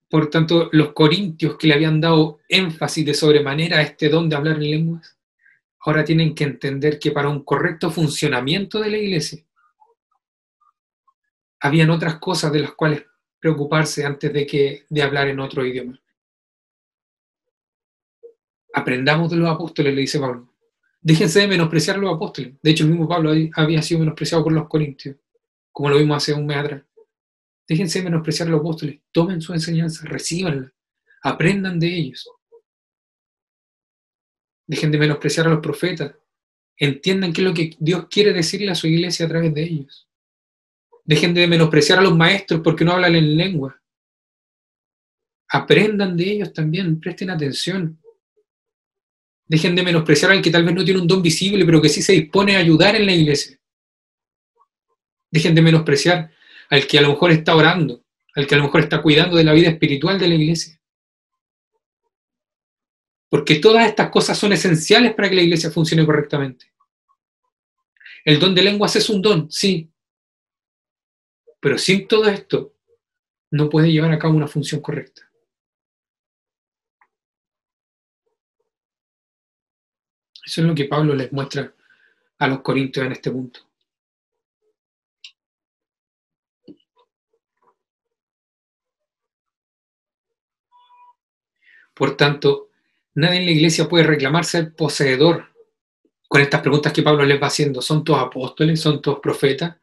[0.09, 4.35] Por tanto, los corintios que le habían dado énfasis de sobremanera a este don de
[4.35, 5.17] hablar en lenguas,
[5.81, 9.45] ahora tienen que entender que para un correcto funcionamiento de la iglesia,
[11.59, 13.03] habían otras cosas de las cuales
[13.39, 15.99] preocuparse antes de, que, de hablar en otro idioma
[18.73, 20.53] aprendamos de los apóstoles, le dice Pablo.
[21.01, 22.53] Déjense de menospreciar a los apóstoles.
[22.61, 25.15] De hecho, el mismo Pablo había sido menospreciado por los corintios,
[25.71, 26.83] como lo vimos hace un mes atrás.
[27.67, 28.99] Déjense de menospreciar a los apóstoles.
[29.11, 30.73] Tomen su enseñanza, recíbanla,
[31.21, 32.29] aprendan de ellos.
[34.65, 36.13] Dejen de menospreciar a los profetas.
[36.77, 40.07] Entiendan qué es lo que Dios quiere decirle a su iglesia a través de ellos.
[41.03, 43.81] Dejen de menospreciar a los maestros porque no hablan en lengua.
[45.49, 47.97] Aprendan de ellos también, presten atención.
[49.47, 52.01] Dejen de menospreciar al que tal vez no tiene un don visible, pero que sí
[52.01, 53.57] se dispone a ayudar en la iglesia.
[55.31, 56.31] Dejen de menospreciar
[56.69, 58.03] al que a lo mejor está orando,
[58.35, 60.79] al que a lo mejor está cuidando de la vida espiritual de la iglesia.
[63.29, 66.73] Porque todas estas cosas son esenciales para que la iglesia funcione correctamente.
[68.23, 69.89] El don de lenguas es un don, sí.
[71.59, 72.73] Pero sin todo esto,
[73.51, 75.26] no puede llevar a cabo una función correcta.
[80.47, 81.73] Eso es lo que Pablo les muestra
[82.37, 83.59] a los corintios en este punto.
[91.93, 92.69] Por tanto,
[93.15, 95.53] nadie en la iglesia puede reclamar ser poseedor
[96.29, 97.81] con estas preguntas que Pablo les va haciendo.
[97.81, 98.79] ¿Son todos apóstoles?
[98.79, 99.75] ¿Son todos profetas?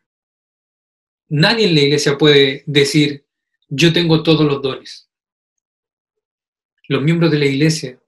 [1.28, 3.26] Nadie en la iglesia puede decir,
[3.68, 5.10] yo tengo todos los dones.
[6.88, 8.00] Los miembros de la iglesia,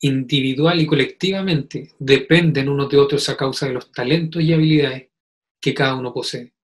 [0.00, 5.08] individual y colectivamente, dependen unos de otros a causa de los talentos y habilidades
[5.60, 6.54] que cada uno posee.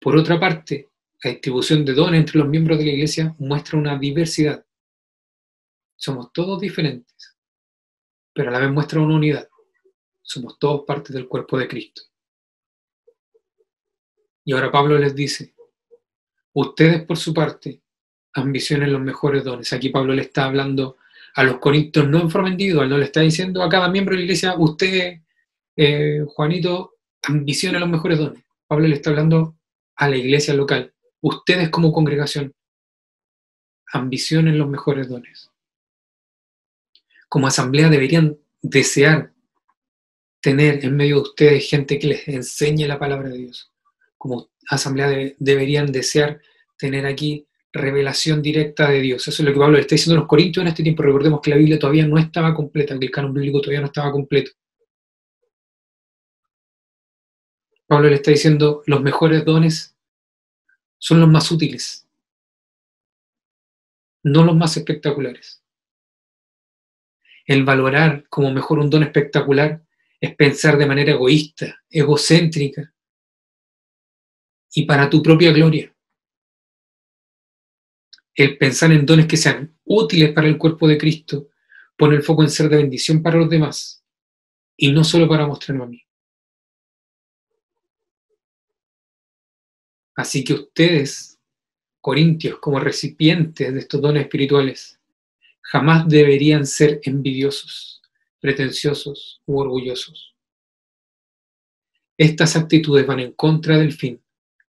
[0.00, 0.90] Por otra parte,
[1.22, 4.64] la distribución de dones entre los miembros de la iglesia muestra una diversidad.
[5.94, 7.36] Somos todos diferentes,
[8.32, 9.48] pero a la vez muestra una unidad.
[10.22, 12.02] Somos todos parte del cuerpo de Cristo.
[14.44, 15.54] Y ahora Pablo les dice,
[16.54, 17.82] ustedes por su parte
[18.32, 19.72] ambicionen los mejores dones.
[19.72, 20.96] Aquí Pablo le está hablando
[21.34, 24.18] a los corintios no en forma individual, no le está diciendo a cada miembro de
[24.18, 25.20] la iglesia, usted,
[25.76, 28.44] eh, Juanito, ambicione los mejores dones.
[28.66, 29.56] Pablo le está hablando
[29.96, 30.92] a la iglesia local.
[31.20, 32.54] Ustedes como congregación
[33.92, 35.50] ambicionen los mejores dones.
[37.28, 39.32] Como asamblea deberían desear
[40.40, 43.70] tener en medio de ustedes gente que les enseñe la palabra de Dios.
[44.18, 46.40] Como asamblea deberían desear
[46.76, 49.26] tener aquí revelación directa de Dios.
[49.26, 51.02] Eso es lo que Pablo le está diciendo a los corintios en este tiempo.
[51.02, 54.12] Recordemos que la Biblia todavía no estaba completa, que el canon bíblico todavía no estaba
[54.12, 54.52] completo.
[57.86, 59.96] Pablo le está diciendo, los mejores dones
[60.98, 62.08] son los más útiles,
[64.22, 65.62] no los más espectaculares.
[67.44, 69.82] El valorar como mejor un don espectacular
[70.20, 72.94] es pensar de manera egoísta, egocéntrica
[74.72, 75.91] y para tu propia gloria.
[78.34, 81.50] El pensar en dones que sean útiles para el cuerpo de Cristo
[81.96, 84.02] pone el foco en ser de bendición para los demás
[84.76, 86.02] y no solo para mostrarme a mí.
[90.14, 91.38] Así que ustedes,
[92.00, 94.98] corintios, como recipientes de estos dones espirituales,
[95.60, 98.02] jamás deberían ser envidiosos
[98.40, 100.34] pretenciosos u orgullosos.
[102.18, 104.20] Estas actitudes van en contra del fin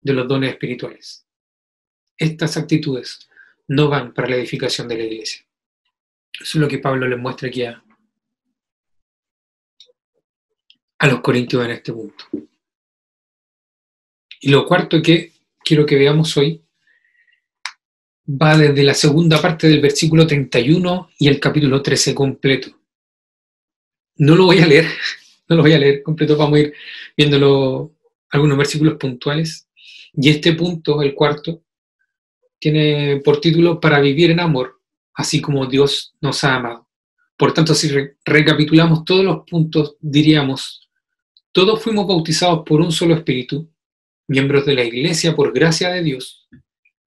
[0.01, 1.25] de los dones espirituales.
[2.17, 3.29] Estas actitudes
[3.73, 5.47] no van para la edificación de la iglesia.
[6.35, 7.83] Eso es lo que Pablo les muestra aquí a,
[10.99, 12.25] a los corintios en este punto.
[14.41, 15.33] Y lo cuarto que
[15.65, 16.63] quiero que veamos hoy
[18.29, 22.79] va desde la segunda parte del versículo 31 y el capítulo 13 completo.
[24.17, 24.87] No lo voy a leer,
[25.49, 26.75] no lo voy a leer completo, vamos a ir
[27.17, 27.95] viéndolo
[28.29, 29.67] algunos versículos puntuales.
[30.13, 31.62] Y este punto, el cuarto,
[32.63, 34.81] tiene por título Para vivir en amor,
[35.15, 36.89] así como Dios nos ha amado.
[37.37, 37.91] Por tanto, si
[38.25, 40.89] recapitulamos todos los puntos, diríamos,
[41.51, 43.69] todos fuimos bautizados por un solo espíritu,
[44.29, 46.49] miembros de la iglesia por gracia de Dios,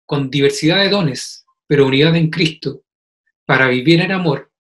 [0.08, 2.84] con diversidad de dones, pero unidad en Cristo,
[3.45, 4.51] para vivir en amor,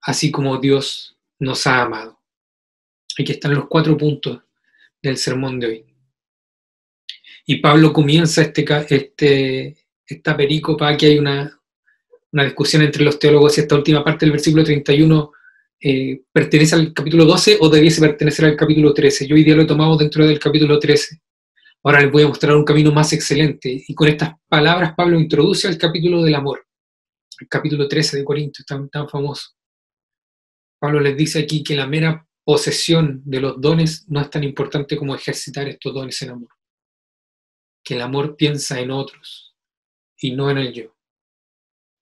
[0.00, 2.18] así como Dios nos ha amado.
[3.18, 4.40] Aquí están los cuatro puntos
[5.02, 5.84] del sermón de hoy.
[7.44, 9.76] Y Pablo comienza este, este,
[10.14, 11.60] esta pericopa, aquí hay una,
[12.32, 15.32] una discusión entre los teólogos si esta última parte del versículo 31
[15.82, 19.26] eh, pertenece al capítulo 12 o debiese pertenecer al capítulo 13.
[19.26, 21.20] Yo hoy día lo he tomado dentro del capítulo 13.
[21.82, 23.82] Ahora les voy a mostrar un camino más excelente.
[23.86, 26.66] Y con estas palabras Pablo introduce al capítulo del amor,
[27.40, 29.50] el capítulo 13 de Corintios, tan, tan famoso.
[30.78, 34.96] Pablo les dice aquí que la mera posesión de los dones no es tan importante
[34.96, 36.50] como ejercitar estos dones en amor.
[37.82, 39.49] Que el amor piensa en otros
[40.20, 40.94] y no en el yo.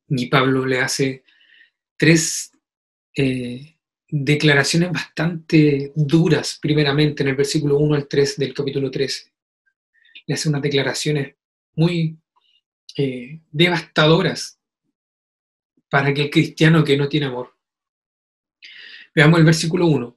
[0.09, 1.25] Y Pablo le hace
[1.97, 2.53] tres
[3.17, 3.77] eh,
[4.09, 9.33] declaraciones bastante duras, primeramente en el versículo 1 al 3 del capítulo 13.
[10.27, 11.35] Le hace unas declaraciones
[11.75, 12.17] muy
[12.97, 14.59] eh, devastadoras
[15.89, 17.59] para que el cristiano que no tiene amor
[19.19, 20.17] Veamos el versículo 1.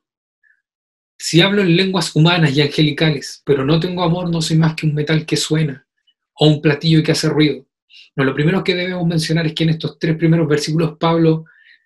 [1.18, 4.86] Si hablo en lenguas humanas y angelicales, pero no tengo amor, no soy más que
[4.86, 5.88] un metal que suena
[6.36, 7.66] o un platillo que hace ruido.
[8.16, 11.46] Lo primero que debemos mencionar es que en estos tres primeros versículos Pablo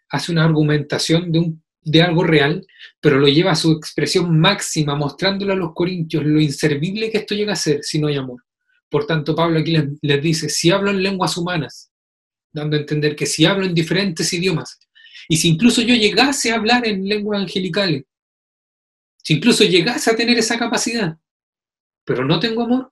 [0.10, 2.66] hace una argumentación de un de algo real,
[3.00, 7.36] pero lo lleva a su expresión máxima, mostrándole a los corintios lo inservible que esto
[7.36, 8.44] llega a ser si no hay amor.
[8.90, 11.92] Por tanto, Pablo aquí les dice, si hablo en lenguas humanas,
[12.52, 14.80] dando a entender que si hablo en diferentes idiomas,
[15.30, 18.04] y si incluso yo llegase a hablar en lenguas angelicales,
[19.24, 21.18] si incluso llegase a tener esa capacidad,
[22.04, 22.92] pero no tengo amor,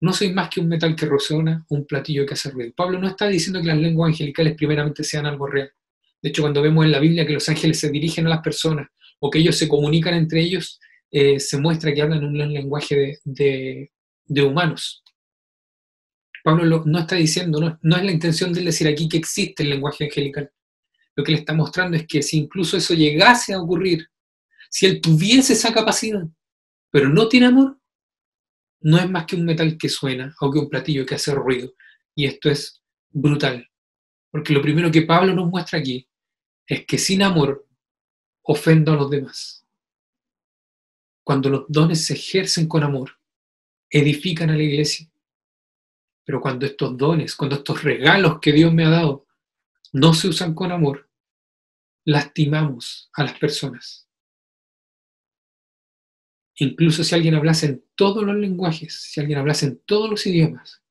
[0.00, 2.72] no soy más que un metal que resuena, un platillo que hace ruido.
[2.74, 5.70] Pablo no está diciendo que las lenguas angelicales primeramente sean algo real.
[6.22, 8.88] De hecho, cuando vemos en la Biblia que los ángeles se dirigen a las personas
[9.20, 10.80] o que ellos se comunican entre ellos,
[11.10, 13.90] eh, se muestra que hablan un lenguaje de,
[14.42, 15.02] humanos.
[16.42, 19.70] Pablo no está diciendo, no, no es la intención de decir aquí que existe el
[19.70, 20.50] lenguaje angelical.
[21.14, 24.06] Lo que le está mostrando es que si incluso eso llegase a ocurrir,
[24.70, 26.22] si él tuviese esa capacidad,
[26.90, 27.79] pero no tiene amor,
[28.80, 31.74] no es más que un metal que suena o que un platillo que hace ruido.
[32.14, 33.68] Y esto es brutal.
[34.30, 36.08] Porque lo primero que Pablo nos muestra aquí
[36.66, 37.66] es que sin amor
[38.42, 39.66] ofendo a los demás.
[41.24, 43.18] Cuando los dones se ejercen con amor,
[43.90, 45.10] edifican a la iglesia.
[46.24, 49.26] Pero cuando estos dones, cuando estos regalos que Dios me ha dado
[49.92, 51.10] no se usan con amor,
[52.04, 54.09] lastimamos a las personas.
[56.60, 60.82] Incluso si alguien hablase en todos los lenguajes, si alguien hablase en todos los idiomas,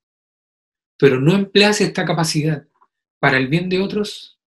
[0.98, 2.68] pero no emplease esta capacidad
[3.20, 4.40] para el bien de otros,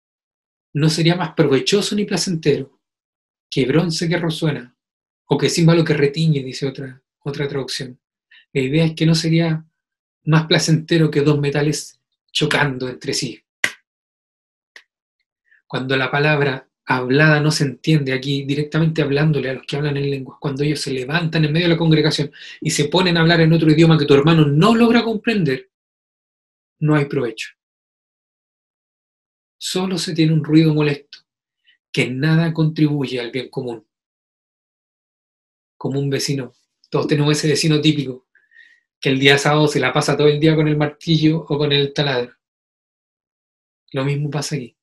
[0.72, 2.80] no sería más provechoso ni placentero
[3.48, 4.76] que bronce que resuena
[5.26, 8.00] o que símbolo que retiñe, dice otra, otra traducción.
[8.52, 9.64] La idea es que no sería
[10.24, 12.00] más placentero que dos metales
[12.32, 13.40] chocando entre sí.
[15.68, 20.10] Cuando la palabra hablada no se entiende aquí, directamente hablándole a los que hablan en
[20.10, 23.40] lenguas, cuando ellos se levantan en medio de la congregación y se ponen a hablar
[23.40, 25.70] en otro idioma que tu hermano no logra comprender,
[26.80, 27.50] no hay provecho.
[29.58, 31.18] Solo se tiene un ruido molesto,
[31.92, 33.86] que nada contribuye al bien común.
[35.76, 36.54] Como un vecino,
[36.90, 38.26] todos tenemos ese vecino típico,
[39.00, 41.72] que el día sábado se la pasa todo el día con el martillo o con
[41.72, 42.34] el taladro.
[43.92, 44.76] Lo mismo pasa aquí.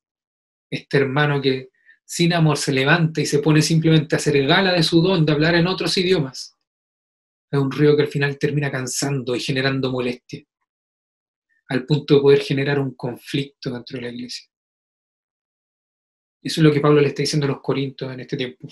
[0.70, 1.69] Este hermano que
[2.12, 5.32] sin amor se levanta y se pone simplemente a hacer gala de su don de
[5.32, 6.57] hablar en otros idiomas,
[7.51, 10.43] es un río que al final termina cansando y generando molestia,
[11.68, 14.49] al punto de poder generar un conflicto dentro de la iglesia.
[16.41, 18.68] Eso es lo que Pablo le está diciendo a los corintios en este tiempo.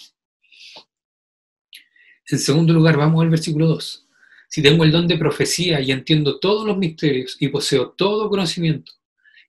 [2.29, 4.07] En segundo lugar, vamos al versículo 2.
[4.49, 8.93] Si tengo el don de profecía y entiendo todos los misterios y poseo todo conocimiento,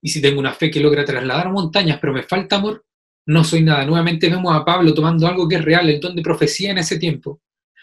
[0.02, 2.84] y si tengo una fe que logra trasladar montañas, pero me falta amor,
[3.28, 3.84] no soy nada.
[3.84, 6.98] Nuevamente vemos a Pablo tomando algo que es real, el don de profecía en ese
[6.98, 7.42] tiempo,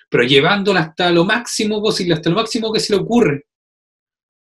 [0.09, 3.45] pero llevándolo hasta lo máximo posible, hasta lo máximo que se le ocurre,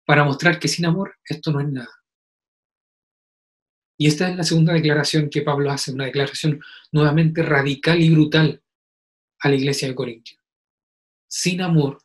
[0.05, 2.03] para mostrar que sin amor esto no es nada.
[3.97, 8.61] Y esta es la segunda declaración que Pablo hace, una declaración nuevamente radical y brutal
[9.39, 10.37] a la iglesia de Corintio.
[11.29, 12.01] Sin amor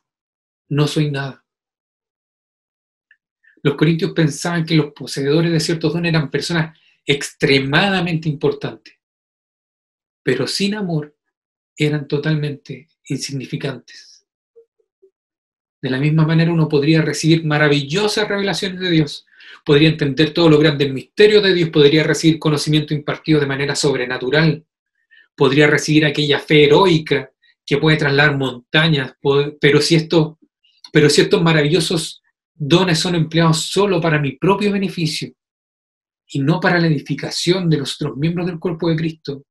[0.69, 1.43] no soy nada.
[3.61, 8.99] Los corintios pensaban que los poseedores de ciertos dones eran personas extremadamente importante,
[10.23, 11.15] pero sin amor
[11.77, 14.25] eran totalmente insignificantes.
[15.81, 19.25] De la misma manera uno podría recibir maravillosas revelaciones de Dios,
[19.63, 24.65] podría entender todo lo grande misterio de Dios, podría recibir conocimiento impartido de manera sobrenatural,
[25.35, 27.31] podría recibir aquella fe heroica
[27.65, 29.13] que puede trasladar montañas,
[29.59, 30.39] pero si, esto,
[30.91, 35.33] pero si estos maravillosos dones son empleados solo para mi propio beneficio,
[36.27, 39.45] y no para la edificación de los otros miembros del cuerpo de Cristo,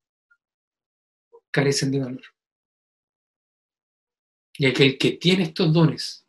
[1.51, 2.25] carecen de valor.
[4.57, 6.27] Y aquel que tiene estos dones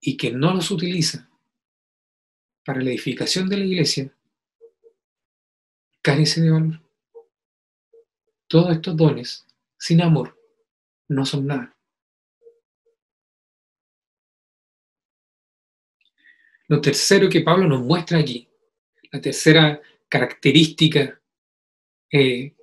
[0.00, 1.30] y que no los utiliza
[2.64, 4.14] para la edificación de la iglesia,
[6.02, 6.80] carece de valor.
[8.46, 9.46] Todos estos dones,
[9.78, 10.38] sin amor,
[11.08, 11.73] no son nada.
[16.68, 18.48] Lo tercero que Pablo nos muestra aquí,
[19.12, 21.20] la tercera característica,
[22.10, 22.54] eh,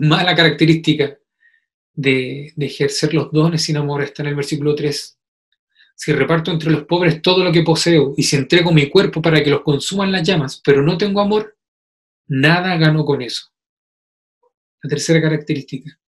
[0.00, 1.18] mala característica
[1.92, 5.18] de, de ejercer los dones sin amor, está en el versículo 3.
[5.96, 9.42] Si reparto entre los pobres todo lo que poseo y si entrego mi cuerpo para
[9.42, 11.56] que los consuman las llamas, pero no tengo amor,
[12.28, 13.52] nada gano con eso.
[14.80, 15.98] La tercera característica.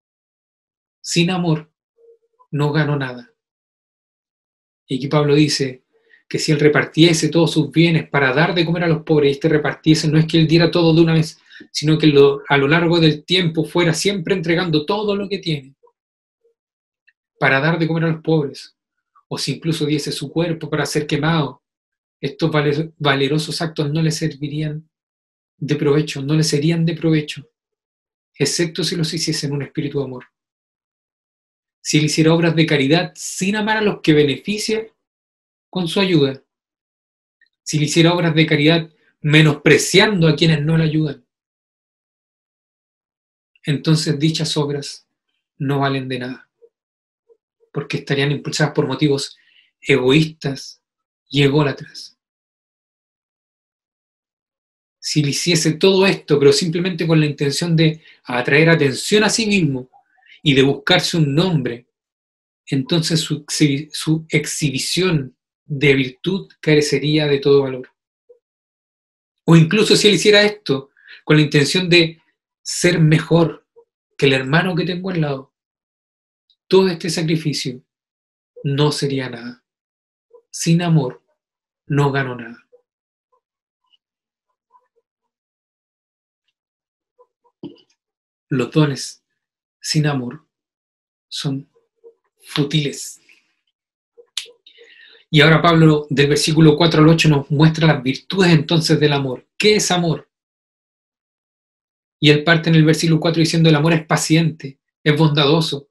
[1.01, 1.69] Sin amor,
[2.51, 3.33] no gano nada.
[4.87, 5.83] Y aquí Pablo dice,
[6.31, 9.33] que si él repartiese todos sus bienes para dar de comer a los pobres y
[9.33, 11.37] este repartiese, no es que él diera todo de una vez,
[11.73, 12.07] sino que
[12.47, 15.75] a lo largo del tiempo fuera siempre entregando todo lo que tiene
[17.37, 18.77] para dar de comer a los pobres,
[19.27, 21.63] o si incluso diese su cuerpo para ser quemado,
[22.21, 22.49] estos
[22.97, 24.89] valerosos actos no le servirían
[25.57, 27.45] de provecho, no le serían de provecho,
[28.35, 30.23] excepto si los hiciese en un espíritu de amor.
[31.81, 34.87] Si él hiciera obras de caridad sin amar a los que beneficia
[35.71, 36.43] con su ayuda,
[37.63, 38.91] si le hiciera obras de caridad
[39.21, 41.25] menospreciando a quienes no le ayudan,
[43.63, 45.07] entonces dichas obras
[45.57, 46.49] no valen de nada,
[47.71, 49.37] porque estarían impulsadas por motivos
[49.79, 50.83] egoístas
[51.29, 52.17] y ególatras.
[54.99, 59.47] Si le hiciese todo esto, pero simplemente con la intención de atraer atención a sí
[59.47, 59.89] mismo
[60.43, 61.87] y de buscarse un nombre,
[62.65, 65.37] entonces su, su exhibición
[65.73, 67.89] de virtud carecería de todo valor.
[69.45, 70.91] O incluso si él hiciera esto
[71.23, 72.21] con la intención de
[72.61, 73.65] ser mejor
[74.17, 75.53] que el hermano que tengo al lado,
[76.67, 77.81] todo este sacrificio
[78.65, 79.63] no sería nada.
[80.49, 81.23] Sin amor
[81.85, 82.67] no gano nada.
[88.49, 89.23] Los dones
[89.79, 90.45] sin amor
[91.29, 91.71] son
[92.43, 93.21] futiles.
[95.33, 99.47] Y ahora Pablo del versículo 4 al 8 nos muestra las virtudes entonces del amor.
[99.57, 100.29] ¿Qué es amor?
[102.19, 105.87] Y él parte en el versículo 4 diciendo el amor es paciente, es bondadoso.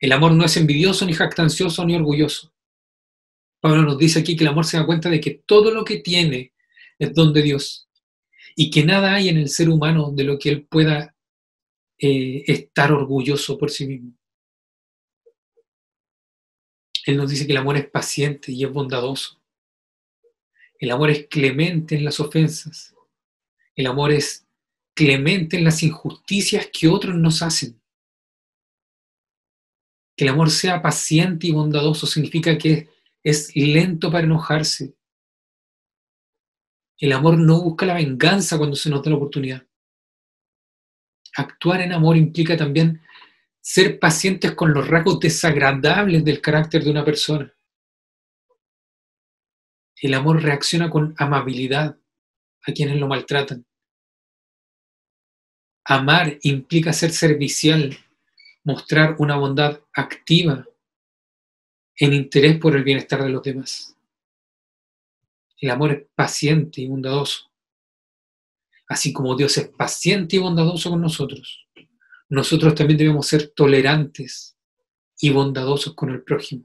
[0.00, 2.54] El amor no es envidioso, ni jactancioso, ni orgulloso.
[3.60, 5.98] Pablo nos dice aquí que el amor se da cuenta de que todo lo que
[5.98, 6.54] tiene
[6.98, 7.90] es don de Dios
[8.56, 11.14] y que nada hay en el ser humano de lo que él pueda
[11.98, 14.17] eh, estar orgulloso por sí mismo.
[17.08, 19.40] Él nos dice que el amor es paciente y es bondadoso.
[20.78, 22.94] El amor es clemente en las ofensas.
[23.74, 24.46] El amor es
[24.92, 27.80] clemente en las injusticias que otros nos hacen.
[30.14, 32.90] Que el amor sea paciente y bondadoso significa que
[33.22, 34.94] es lento para enojarse.
[36.98, 39.66] El amor no busca la venganza cuando se nos da la oportunidad.
[41.38, 43.00] Actuar en amor implica también
[43.70, 47.52] ser pacientes con los rasgos desagradables del carácter de una persona.
[50.00, 51.98] El amor reacciona con amabilidad
[52.66, 53.66] a quienes lo maltratan.
[55.84, 57.94] Amar implica ser servicial,
[58.64, 60.66] mostrar una bondad activa
[61.96, 63.94] en interés por el bienestar de los demás.
[65.58, 67.50] El amor es paciente y bondadoso.
[68.88, 71.67] Así como Dios es paciente y bondadoso con nosotros,
[72.28, 74.56] nosotros también debemos ser tolerantes
[75.20, 76.64] y bondadosos con el prójimo.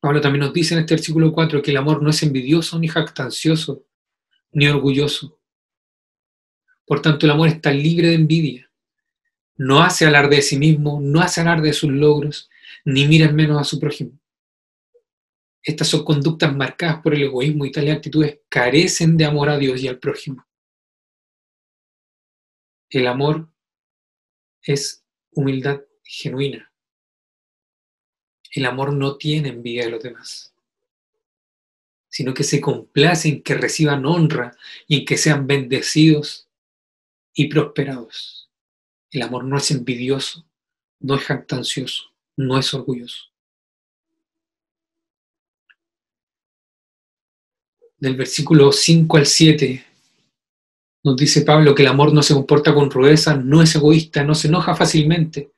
[0.00, 2.88] Pablo también nos dice en este versículo 4 que el amor no es envidioso, ni
[2.88, 3.84] jactancioso,
[4.50, 5.38] ni orgulloso.
[6.84, 8.70] Por tanto, el amor está libre de envidia.
[9.56, 12.50] No hace alarde de sí mismo, no hace alarde de sus logros,
[12.84, 14.18] ni mira en menos a su prójimo.
[15.62, 19.80] Estas son conductas marcadas por el egoísmo y tales actitudes carecen de amor a Dios
[19.80, 20.44] y al prójimo.
[22.92, 23.48] El amor
[24.60, 26.70] es humildad genuina.
[28.50, 30.54] El amor no tiene envidia de los demás,
[32.10, 34.54] sino que se complace en que reciban honra
[34.86, 36.50] y en que sean bendecidos
[37.32, 38.50] y prosperados.
[39.10, 40.44] El amor no es envidioso,
[41.00, 43.32] no es jactancioso, no es orgulloso.
[47.96, 49.91] Del versículo 5 al 7
[51.04, 54.34] nos dice Pablo que el amor no se comporta con rudeza, no es egoísta, no
[54.34, 55.52] se enoja fácilmente,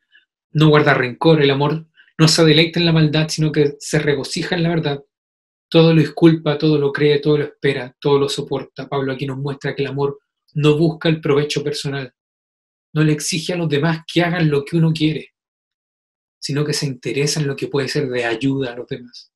[0.52, 1.86] no guarda rencor, el amor
[2.18, 5.04] no se deleita en la maldad, sino que se regocija en la verdad.
[5.68, 8.88] Todo lo disculpa, todo lo cree, todo lo espera, todo lo soporta.
[8.88, 10.20] Pablo aquí nos muestra que el amor
[10.54, 12.14] no busca el provecho personal,
[12.92, 15.34] no le exige a los demás que hagan lo que uno quiere,
[16.38, 19.32] sino que se interesa en lo que puede ser de ayuda a los demás.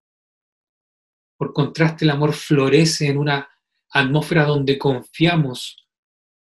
[1.37, 3.49] Por contraste, el amor florece en una
[3.91, 5.88] atmósfera donde confiamos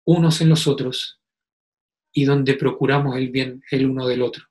[0.07, 1.19] unos en los otros
[2.13, 4.45] y donde procuramos el bien el uno del otro.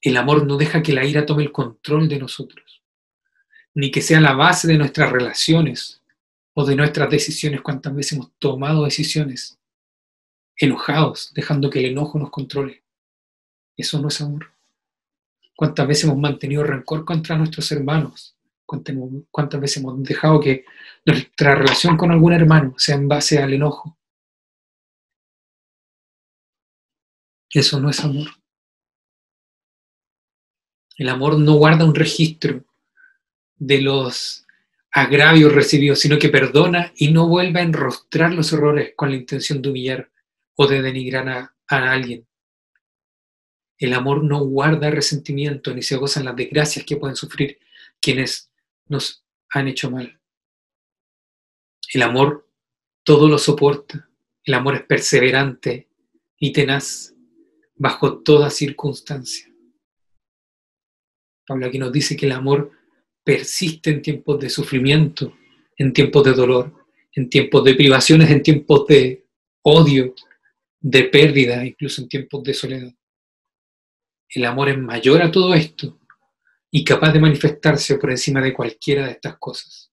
[0.00, 2.84] El amor no deja que la ira tome el control de nosotros,
[3.74, 6.00] ni que sea la base de nuestras relaciones
[6.54, 9.58] o de nuestras decisiones, cuántas veces hemos tomado decisiones
[10.56, 12.84] enojados, dejando que el enojo nos controle.
[13.76, 14.52] Eso no es amor.
[15.56, 18.35] ¿Cuántas veces hemos mantenido rencor contra nuestros hermanos?
[18.66, 20.64] ¿Cuántas veces hemos dejado que
[21.04, 23.96] nuestra relación con algún hermano sea en base al enojo?
[27.50, 28.28] Eso no es amor.
[30.96, 32.64] El amor no guarda un registro
[33.56, 34.46] de los
[34.90, 39.60] agravios recibidos, sino que perdona y no vuelve a enrostrar los errores con la intención
[39.60, 40.10] de humillar
[40.54, 42.26] o de denigrar a, alguien.
[43.78, 47.58] El amor no guarda resentimiento ni se gozan las desgracias que pueden sufrir
[48.00, 48.45] quienes
[48.88, 50.20] nos han hecho mal.
[51.92, 52.48] El amor
[53.04, 54.10] todo lo soporta.
[54.44, 55.88] El amor es perseverante
[56.38, 57.14] y tenaz
[57.74, 59.52] bajo toda circunstancia.
[61.46, 62.72] Pablo aquí nos dice que el amor
[63.22, 65.36] persiste en tiempos de sufrimiento,
[65.76, 66.72] en tiempos de dolor,
[67.12, 69.26] en tiempos de privaciones, en tiempos de
[69.62, 70.14] odio,
[70.80, 72.94] de pérdida, incluso en tiempos de soledad.
[74.28, 75.98] El amor es mayor a todo esto
[76.70, 79.90] y capaz de manifestarse por encima de cualquiera de estas cosas.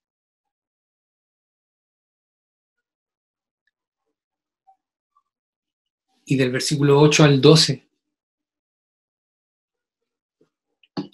[6.25, 7.85] Y del versículo 8 al 12,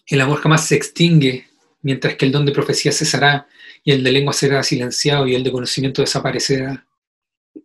[0.08, 1.48] el amor jamás se extingue,
[1.82, 3.48] mientras que el don de profecía cesará
[3.84, 6.86] y el de lengua será silenciado y el de conocimiento desaparecerá.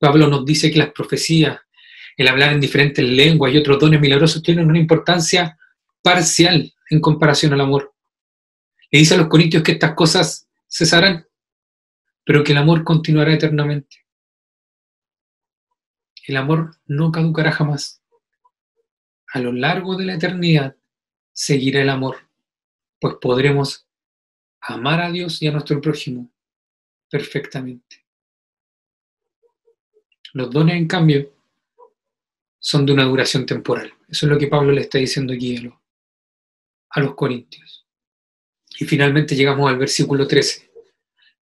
[0.01, 1.59] Pablo nos dice que las profecías,
[2.17, 5.59] el hablar en diferentes lenguas y otros dones milagrosos tienen una importancia
[6.03, 7.95] parcial en comparación al amor.
[8.91, 11.26] Le dice a los corintios que estas cosas cesarán,
[12.24, 13.99] pero que el amor continuará eternamente.
[16.26, 18.03] El amor no caducará jamás.
[19.32, 20.76] A lo largo de la eternidad
[21.32, 22.16] seguirá el amor,
[23.01, 23.87] pues podremos
[24.61, 26.30] amar a Dios y a nuestro prójimo
[27.11, 28.05] perfectamente.
[30.32, 31.32] Los dones, en cambio,
[32.59, 33.93] son de una duración temporal.
[34.09, 35.74] Eso es lo que Pablo le está diciendo aquí a los,
[36.95, 37.87] a los Corintios.
[38.79, 40.71] Y finalmente llegamos al versículo 13.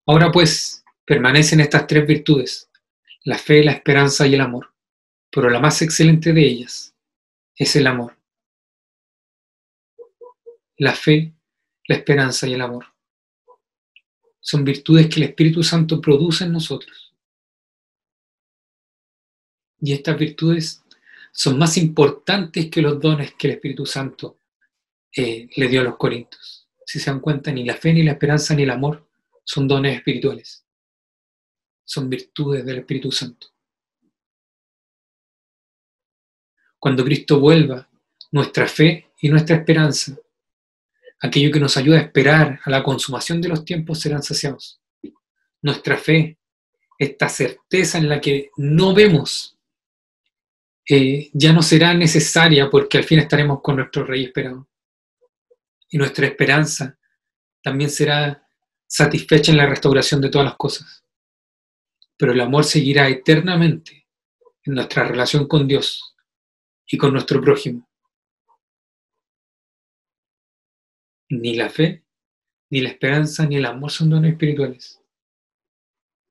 [0.07, 2.71] Ahora pues, permanecen estas tres virtudes,
[3.25, 4.73] la fe, la esperanza y el amor.
[5.31, 6.95] Pero la más excelente de ellas
[7.55, 8.17] es el amor.
[10.79, 11.33] La fe,
[11.87, 12.87] la esperanza y el amor.
[14.41, 17.15] Son virtudes que el Espíritu Santo produce en nosotros.
[19.81, 20.83] Y estas virtudes
[21.31, 24.39] son más importantes que los dones que el Espíritu Santo
[25.17, 26.69] eh, le dio a los Corintios.
[26.85, 29.09] Si se dan cuenta, ni la fe, ni la esperanza, ni el amor
[29.45, 30.65] son dones espirituales.
[31.85, 33.49] Son virtudes del Espíritu Santo.
[36.79, 37.89] Cuando Cristo vuelva,
[38.33, 40.17] nuestra fe y nuestra esperanza,
[41.21, 44.81] aquello que nos ayuda a esperar a la consumación de los tiempos, serán saciados.
[45.61, 46.39] Nuestra fe,
[46.99, 49.57] esta certeza en la que no vemos,
[50.89, 54.69] eh, ya no será necesaria porque al fin estaremos con nuestro Rey esperado.
[55.93, 56.99] Y nuestra esperanza
[57.63, 58.49] también será
[58.87, 61.05] satisfecha en la restauración de todas las cosas.
[62.17, 64.09] Pero el amor seguirá eternamente
[64.65, 66.17] en nuestra relación con Dios
[66.87, 67.89] y con nuestro prójimo.
[71.29, 72.05] Ni la fe,
[72.71, 75.01] ni la esperanza, ni el amor son dones espirituales.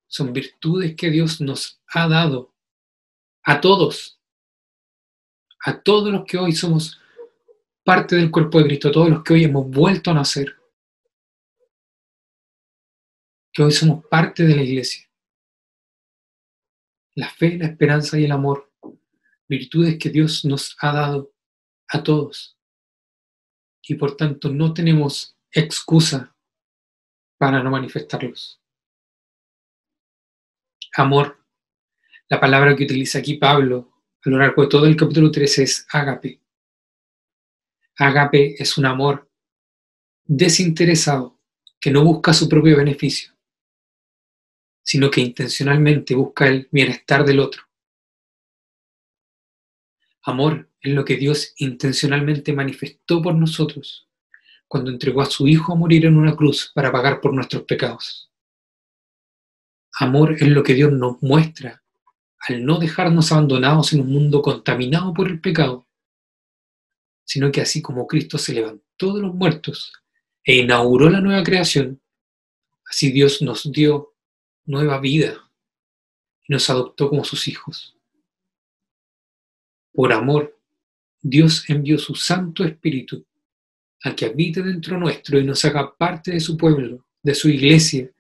[0.08, 2.54] Son virtudes que Dios nos ha dado
[3.44, 4.22] a todos
[5.64, 7.00] a todos los que hoy somos
[7.84, 10.56] parte del cuerpo de Cristo, todos los que hoy hemos vuelto a nacer,
[13.54, 15.10] que hoy somos parte de la iglesia.
[17.16, 18.72] La fe, la esperanza y el amor,
[19.48, 21.34] virtudes que Dios nos ha dado
[21.90, 22.58] a todos.
[23.82, 26.34] Y por tanto no tenemos excusa
[27.38, 28.62] para no manifestarlos.
[30.94, 31.38] Amor,
[32.30, 33.92] la palabra que utiliza aquí Pablo
[34.24, 36.41] a lo largo de todo el capítulo 13 es ágape.
[37.98, 39.30] Ágape es un amor
[40.26, 41.38] desinteresado
[41.80, 43.34] que no busca su propio beneficio,
[44.84, 47.64] sino que intencionalmente busca el bienestar del otro.
[50.24, 54.08] Amor es lo que Dios intencionalmente manifestó por nosotros
[54.68, 58.32] cuando entregó a su Hijo a morir en una cruz para pagar por nuestros pecados.
[60.00, 61.84] Amor es lo que Dios nos muestra
[62.48, 65.86] al no dejarnos abandonados en un mundo contaminado por el pecado,
[67.24, 69.94] sino que así como Cristo se levantó de los muertos
[70.44, 72.02] e inauguró la nueva creación,
[72.90, 74.14] así Dios nos dio
[74.66, 75.50] nueva vida
[76.48, 77.96] y nos adoptó como sus hijos.
[79.94, 80.58] Por amor,
[81.22, 83.26] Dios envió su Santo Espíritu
[84.04, 88.12] a que habite dentro nuestro y nos haga parte de su pueblo, de su iglesia,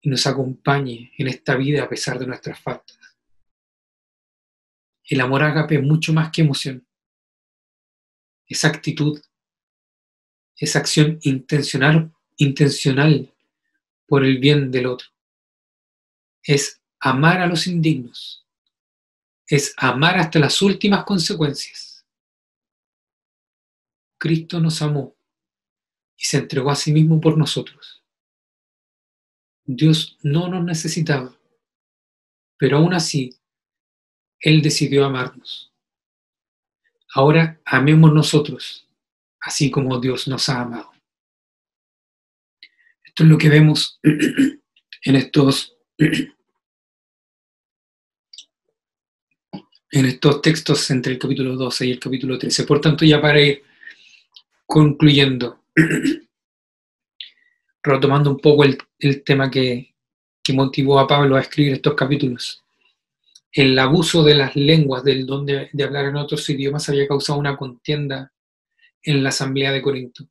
[0.00, 2.98] y nos acompañe en esta vida a pesar de nuestras faltas.
[5.04, 6.86] El amor ágape es mucho más que emoción.
[8.48, 9.20] Es actitud,
[10.56, 13.32] es acción intencional, intencional
[14.06, 15.08] por el bien del otro.
[16.42, 18.46] Es amar a los indignos.
[19.46, 22.06] Es amar hasta las últimas consecuencias.
[24.18, 25.16] Cristo nos amó
[26.16, 28.02] y se entregó a sí mismo por nosotros.
[29.64, 31.38] Dios no nos necesitaba,
[32.56, 33.38] pero aún así
[34.40, 35.72] él decidió amarnos.
[37.14, 38.86] Ahora amemos nosotros,
[39.40, 40.92] así como Dios nos ha amado.
[43.04, 46.34] Esto es lo que vemos en estos, en
[49.90, 52.64] estos textos entre el capítulo 12 y el capítulo 13.
[52.64, 53.62] Por tanto, ya para ir
[54.66, 55.62] concluyendo,
[57.82, 58.78] retomando un poco el,
[59.24, 59.94] tema que
[60.52, 62.62] motivó a Pablo a escribir estos capítulos.
[63.52, 67.56] El abuso de las lenguas, del don de, hablar en otros idiomas, había causado una
[67.56, 68.32] contienda
[69.02, 70.28] en la asamblea de Corinto.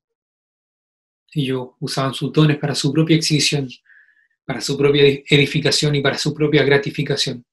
[1.34, 3.70] Ellos usaban sus dones para su propia exhibición,
[4.46, 7.44] para su propia edificación y para su propia gratificación.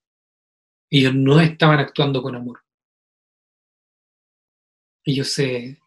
[0.91, 2.61] Ellos no estaban actuando con amor.
[5.03, 5.79] Ellos se,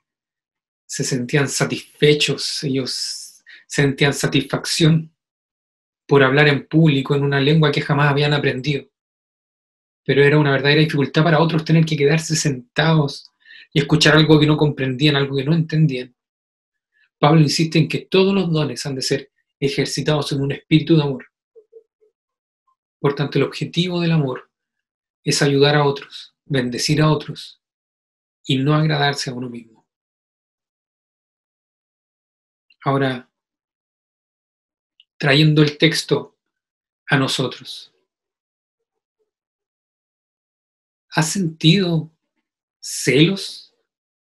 [0.85, 5.13] se sentían satisfechos, ellos sentían satisfacción
[6.07, 8.87] por hablar en público en una lengua que jamás habían aprendido.
[10.07, 13.29] Pero era una verdadera dificultad para otros tener que quedarse sentados
[13.73, 16.15] y escuchar algo que no comprendían, algo que no entendían.
[17.19, 21.03] Pablo insiste en que todos los dones han de ser ejercitados en un espíritu de
[21.03, 21.25] amor.
[22.99, 24.49] Por tanto, el objetivo del amor
[25.25, 27.61] es ayudar a otros, bendecir a otros
[28.45, 29.85] y no agradarse a uno mismo.
[32.85, 33.29] Ahora,
[35.17, 36.37] trayendo el texto
[37.07, 37.91] a nosotros.
[41.09, 42.11] ¿Has sentido
[42.79, 43.73] celos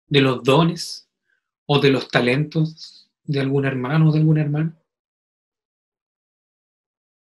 [0.08, 1.10] de los dones
[1.66, 4.78] o de los talentos de algún hermano o de alguna hermana?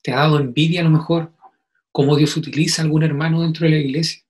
[0.01, 1.33] ¿Te ha dado envidia a lo mejor
[1.91, 4.23] cómo Dios utiliza a algún hermano dentro de la iglesia?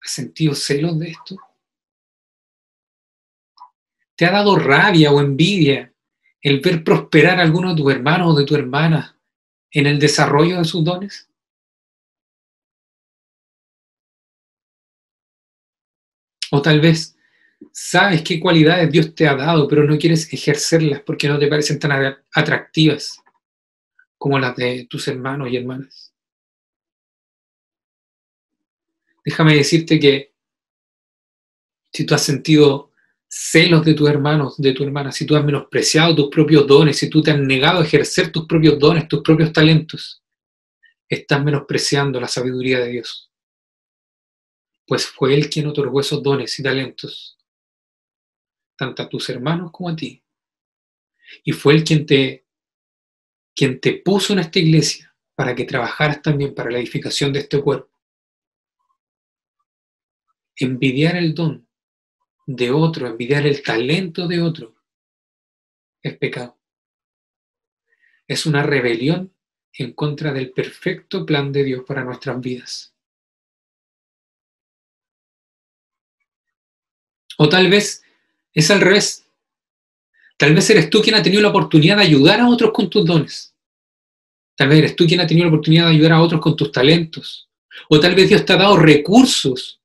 [0.00, 1.36] ¿Has sentido celos de esto?
[4.14, 5.92] ¿Te ha dado rabia o envidia
[6.40, 9.17] el ver prosperar a alguno de tus hermanos o de tu hermana
[9.70, 11.28] en el desarrollo de sus dones?
[16.50, 17.16] O tal vez
[17.72, 21.78] sabes qué cualidades Dios te ha dado, pero no quieres ejercerlas porque no te parecen
[21.78, 23.20] tan atractivas
[24.16, 26.12] como las de tus hermanos y hermanas.
[29.24, 30.32] Déjame decirte que
[31.92, 32.87] si tú has sentido
[33.28, 37.10] celos de tus hermanos, de tu hermana, si tú has menospreciado tus propios dones, si
[37.10, 40.22] tú te has negado a ejercer tus propios dones, tus propios talentos,
[41.08, 43.28] estás menospreciando la sabiduría de Dios
[44.88, 47.38] pues fue Él quien otorgó esos dones y talentos,
[48.74, 50.24] tanto a tus hermanos como a ti.
[51.44, 52.46] Y fue Él quien te,
[53.54, 57.60] quien te puso en esta iglesia para que trabajaras también para la edificación de este
[57.60, 58.00] cuerpo.
[60.56, 61.67] Envidiar el don
[62.48, 64.74] de otro, envidiar el talento de otro,
[66.02, 66.58] es pecado.
[68.26, 69.34] Es una rebelión
[69.74, 72.94] en contra del perfecto plan de Dios para nuestras vidas.
[77.36, 78.02] O tal vez
[78.54, 79.26] es al revés.
[80.38, 83.04] Tal vez eres tú quien ha tenido la oportunidad de ayudar a otros con tus
[83.04, 83.54] dones.
[84.56, 86.72] Tal vez eres tú quien ha tenido la oportunidad de ayudar a otros con tus
[86.72, 87.50] talentos.
[87.90, 89.77] O tal vez Dios te ha dado recursos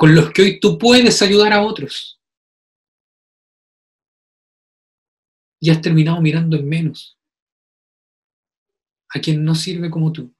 [0.00, 2.18] con los que hoy tú puedes ayudar a otros.
[5.60, 7.18] Y has terminado mirando en menos
[9.10, 10.34] a quien no sirve como tú.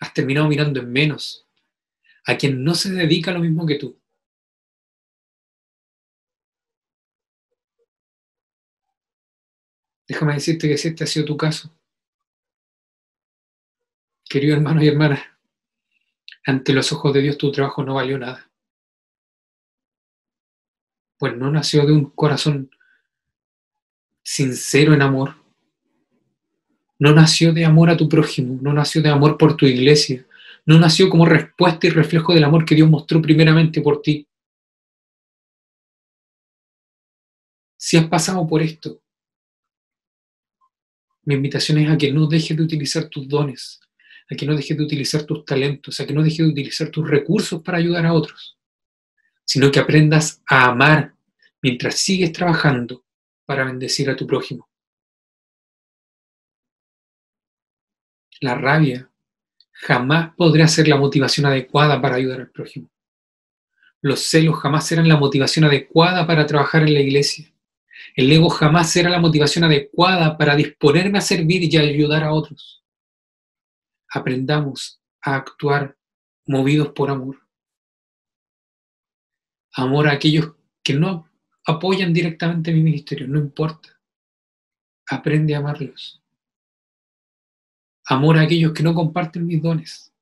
[0.00, 1.46] Has terminado mirando en menos
[2.24, 4.00] a quien no se dedica a lo mismo que tú.
[10.08, 11.70] Déjame decirte que si este ha sido tu caso,
[14.24, 15.33] querido hermano y hermana,
[16.44, 18.50] ante los ojos de Dios tu trabajo no valió nada.
[21.18, 22.70] Pues no nació de un corazón
[24.22, 25.36] sincero en amor.
[26.98, 30.26] No nació de amor a tu prójimo, no nació de amor por tu iglesia,
[30.64, 34.26] no nació como respuesta y reflejo del amor que Dios mostró primeramente por ti.
[37.76, 39.00] Si has pasado por esto,
[41.24, 43.80] mi invitación es a que no dejes de utilizar tus dones,
[44.30, 47.08] a que no dejes de utilizar tus talentos, a que no dejes de utilizar tus
[47.08, 48.58] recursos para ayudar a otros,
[49.44, 51.14] sino que aprendas a amar
[51.62, 53.04] mientras sigues trabajando
[53.44, 54.68] para bendecir a tu prójimo.
[58.40, 59.10] La rabia
[59.72, 62.90] jamás podrá ser la motivación adecuada para ayudar al prójimo.
[64.00, 67.50] Los celos jamás serán la motivación adecuada para trabajar en la iglesia.
[68.14, 72.83] El ego jamás será la motivación adecuada para disponerme a servir y ayudar a otros.
[74.14, 75.96] Aprendamos a actuar
[76.46, 77.40] movidos por amor.
[79.72, 80.52] Amor a aquellos
[80.84, 81.28] que no
[81.66, 83.88] apoyan directamente mi ministerio, no importa.
[85.08, 86.22] Aprende a amarlos.
[88.06, 90.12] Amor a aquellos que no comparten mis dones.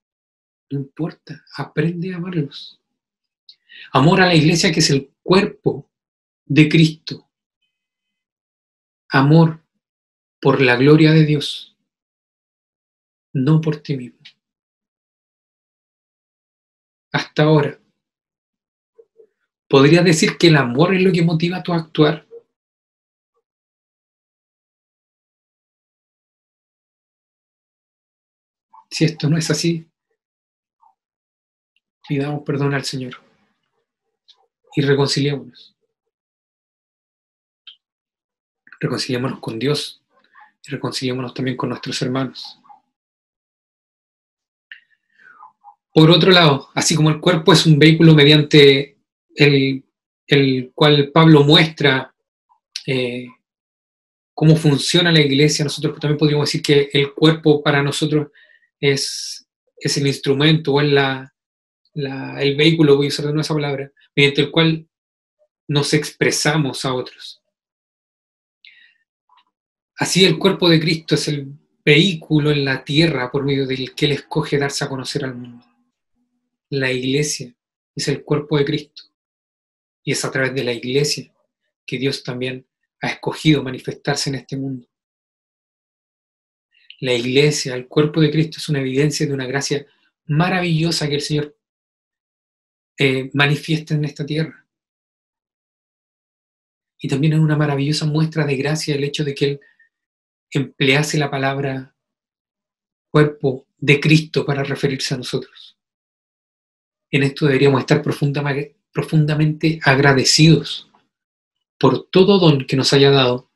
[0.71, 2.81] No importa, aprende a amarlos.
[3.93, 5.91] Amor a la iglesia que es el cuerpo
[6.47, 7.29] de Cristo.
[9.11, 9.63] Amor
[10.41, 11.72] por la gloria de Dios,
[13.33, 14.19] no por ti mismo.
[17.13, 17.79] Hasta ahora,
[19.69, 22.27] ¿podrías decir que el amor es lo que motiva a tu actuar?
[28.91, 29.89] Si esto no es así,
[32.07, 33.15] pidamos perdón al Señor
[34.75, 35.75] y reconciliémonos.
[38.81, 40.03] Reconciliémonos con Dios
[40.67, 42.62] y reconciliémonos también con nuestros hermanos.
[45.93, 48.97] Por otro lado, así como el cuerpo es un vehículo mediante
[49.35, 49.85] el,
[50.75, 52.15] cual Pablo muestra
[52.87, 53.27] eh,
[54.33, 58.29] cómo funciona la iglesia, nosotros también podríamos decir que el cuerpo para nosotros
[58.81, 61.35] es, es el instrumento o es la,
[61.95, 64.89] el vehículo, voy a usar de nueva esa palabra, mediante el cual
[65.69, 67.43] nos expresamos a otros.
[69.97, 71.53] Así el cuerpo de Cristo es el
[71.85, 75.72] vehículo en la tierra por medio del que Él escoge darse a conocer al mundo.
[76.73, 77.55] La iglesia
[77.95, 79.03] es el cuerpo de Cristo
[80.03, 81.31] y es a través de la iglesia
[81.85, 82.67] que Dios también
[83.03, 84.89] ha escogido manifestarse en este mundo.
[87.01, 89.85] La iglesia, el cuerpo de Cristo, es una evidencia de una gracia
[90.25, 91.59] maravillosa que el Señor
[92.97, 94.67] eh, manifiesta en esta tierra.
[96.99, 99.61] Y también es una maravillosa muestra de gracia el hecho de que Él
[100.51, 101.95] emplease la palabra
[103.11, 105.72] cuerpo de Cristo para referirse a nosotros.
[107.13, 110.91] En esto deberíamos estar profundamente agradecidos
[111.79, 113.51] por todo don que nos haya dado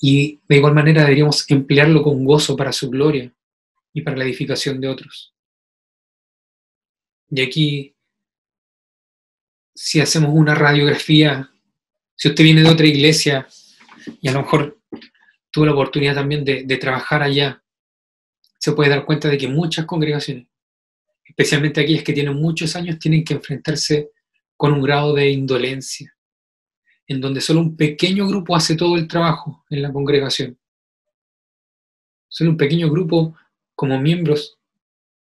[0.00, 3.32] y de igual manera deberíamos emplearlo con gozo para su gloria
[3.92, 5.34] y para la edificación de otros.
[7.30, 7.96] Y aquí,
[9.74, 11.50] si hacemos una radiografía,
[12.14, 13.48] si usted viene de otra iglesia
[14.20, 14.80] y a lo mejor
[15.50, 17.62] tuvo la oportunidad también de, trabajar allá,
[18.58, 20.46] se puede dar cuenta de que muchas congregaciones,
[21.28, 24.10] especialmente aquellas que tienen muchos años, tienen que enfrentarse
[24.56, 26.12] con un grado de indolencia,
[27.06, 30.58] en donde solo un pequeño grupo hace todo el trabajo en la congregación.
[32.28, 33.36] Solo un pequeño grupo,
[33.74, 34.58] como miembros,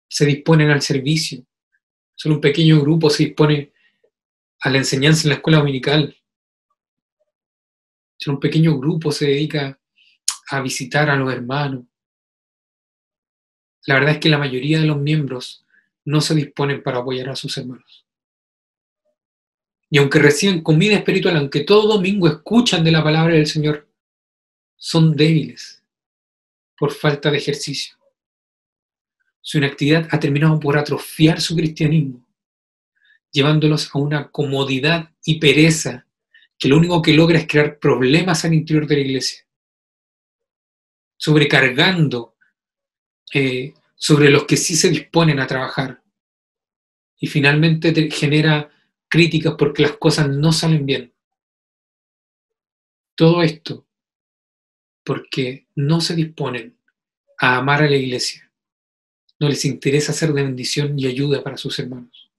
[0.09, 1.45] se disponen al servicio.
[2.15, 3.73] Solo un pequeño grupo se dispone
[4.61, 6.17] a la enseñanza en la escuela dominical.
[8.17, 9.79] Solo un pequeño grupo se dedica
[10.51, 11.85] a visitar a los hermanos.
[13.87, 15.67] La verdad es que la mayoría de los miembros
[16.09, 18.07] no se disponen para apoyar a sus hermanos.
[19.91, 23.87] Y aunque reciben comida espiritual, aunque todo domingo escuchan de la palabra del Señor,
[24.75, 25.85] son débiles
[26.79, 27.99] por falta de ejercicio.
[29.43, 32.27] Su inactividad ha terminado por atrofiar su cristianismo,
[33.31, 36.07] llevándolos a una comodidad y pereza
[36.59, 39.47] que lo único que logra es crear problemas al interior de la iglesia,
[41.19, 42.35] sobrecargando
[43.35, 46.03] eh, sobre los que sí se disponen a trabajar.
[47.19, 48.71] Y finalmente genera
[49.09, 51.13] críticas porque las cosas no salen bien.
[53.17, 53.87] Todo esto
[55.05, 56.79] porque no se disponen
[57.39, 58.53] a amar a la iglesia.
[59.41, 62.31] No les interesa ser de bendición y ayuda para sus hermanos.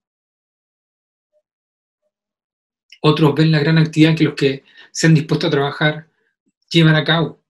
[3.02, 6.10] Otros ven la gran actividad que los que se han dispuesto a trabajar
[6.70, 7.42] llevan a cabo,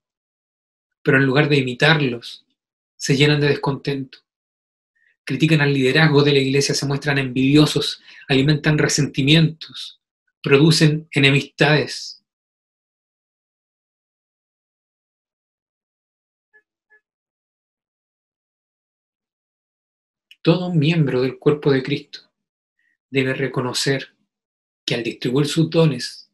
[1.03, 2.45] pero en lugar de imitarlos,
[2.99, 4.19] se llenan de descontento
[5.29, 10.01] critican al liderazgo de la iglesia, se muestran envidiosos, alimentan resentimientos,
[10.41, 12.25] producen enemistades.
[20.41, 22.21] Todo miembro del cuerpo de Cristo
[23.11, 24.15] debe reconocer
[24.83, 26.31] que al distribuir sus dones,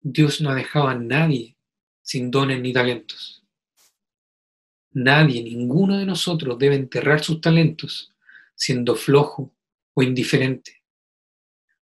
[0.00, 1.56] Dios no ha dejado a nadie
[2.02, 3.39] sin dones ni talentos.
[4.92, 8.12] Nadie, ninguno de nosotros debe enterrar sus talentos
[8.54, 9.54] siendo flojo
[9.94, 10.82] o indiferente,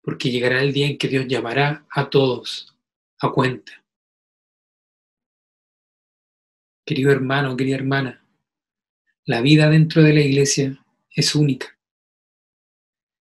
[0.02, 2.76] porque llegará el día en que Dios llamará a todos
[3.20, 3.72] a cuenta.
[6.84, 8.24] Querido hermano, querida hermana,
[9.24, 11.78] la vida dentro de la iglesia es única.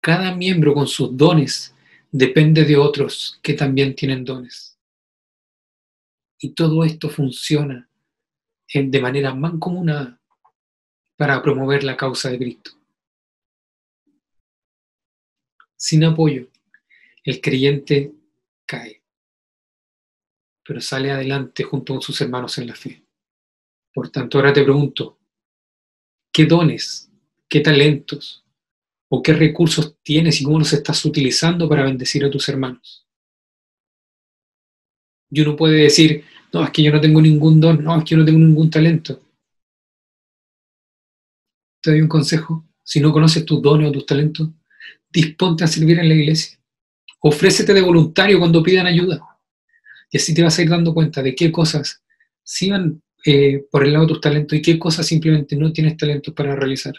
[0.01, 1.76] Cada miembro con sus dones
[2.11, 4.78] depende de otros que también tienen dones.
[6.39, 7.89] Y todo esto funciona
[8.74, 10.19] de manera mancomunada
[11.15, 12.71] para promover la causa de Cristo.
[15.78, 16.47] Sin apoyo,
[17.24, 18.13] el creyente
[18.65, 19.03] cae,
[20.65, 23.03] pero sale adelante junto con sus hermanos en la fe.
[23.93, 25.19] Por tanto, ahora te pregunto,
[26.32, 27.11] ¿qué dones,
[27.47, 28.43] qué talentos
[29.09, 33.05] o qué recursos tienes y cómo los estás utilizando para bendecir a tus hermanos?
[35.30, 38.11] Y uno puede decir, No, es que yo no tengo ningún don, no, es que
[38.11, 39.19] yo no tengo ningún talento.
[41.81, 44.49] Te doy un consejo, si no conoces tus dones o tus talentos,
[45.09, 46.59] disponte a servir en la iglesia.
[47.21, 49.19] Ofrécete de voluntario cuando pidan ayuda.
[50.11, 52.03] Y así te vas a ir dando cuenta de qué cosas
[52.43, 55.97] sí van eh, por el lado de tus talentos y qué cosas simplemente no tienes
[55.97, 56.93] talento para realizar.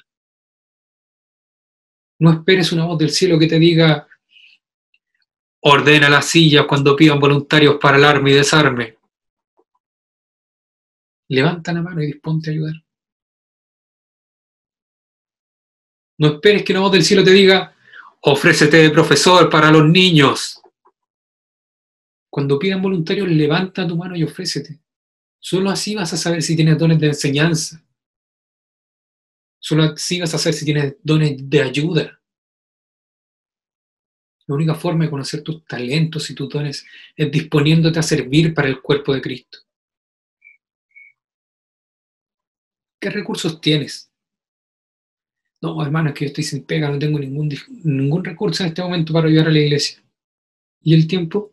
[2.19, 4.09] No esperes una voz del cielo que te diga,
[5.61, 8.97] ordena las sillas cuando pidan voluntarios para el arma y desarme.
[11.35, 12.75] Levanta la mano y disponte a ayudar.
[16.19, 17.75] No esperes que una voz del cielo te diga,
[18.21, 20.61] ofrécete de profesor para los niños.
[22.31, 24.81] Cuando pidan voluntarios, levanta tu mano y ofrécete.
[25.41, 27.85] Solo así vas a saber si tienes dones de enseñanza.
[29.59, 32.21] Solo así vas a saber si tienes dones de ayuda.
[34.47, 38.69] La única forma de conocer tus talentos y tus dones es disponiéndote a servir para
[38.69, 39.64] el cuerpo de Cristo.
[43.05, 44.11] ¿Qué recursos tienes?
[45.61, 47.51] No, hermano, es que yo estoy sin pega, no tengo ningún,
[47.85, 50.03] ningún recurso en este momento para ayudar a la iglesia.
[50.81, 51.53] ¿Y el tiempo?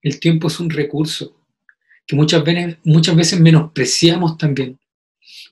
[0.00, 1.36] El tiempo es un recurso
[2.06, 4.80] que muchas veces, muchas veces menospreciamos también.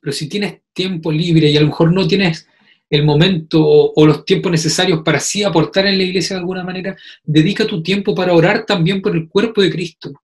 [0.01, 2.49] Pero si tienes tiempo libre y a lo mejor no tienes
[2.88, 6.97] el momento o, los tiempos necesarios para sí aportar en la iglesia de alguna manera,
[7.22, 10.14] dedica tu tiempo para orar también por el cuerpo de Cristo.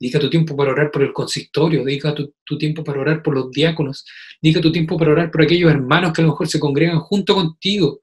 [0.00, 3.50] Dedica tu tiempo para orar por el consistorio, dedica tu, tiempo para orar por los
[3.50, 4.06] diáconos,
[4.40, 7.34] dedica tu tiempo para orar por aquellos hermanos que a lo mejor se congregan junto
[7.34, 8.00] contigo,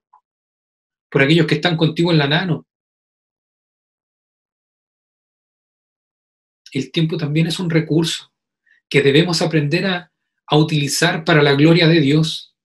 [1.09, 2.67] por aquellos que están contigo en la nano.
[6.71, 8.31] El tiempo también es un recurso
[8.87, 10.11] que debemos aprender a,
[10.45, 12.55] a utilizar para la gloria de Dios.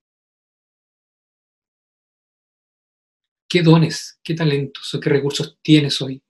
[3.49, 6.21] ¿Qué dones, qué talentos o qué recursos tienes hoy?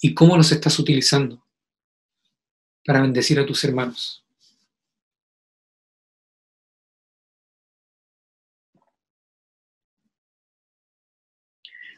[0.00, 1.43] ¿Y cómo los estás utilizando
[2.84, 4.24] para bendecir a tus hermanos?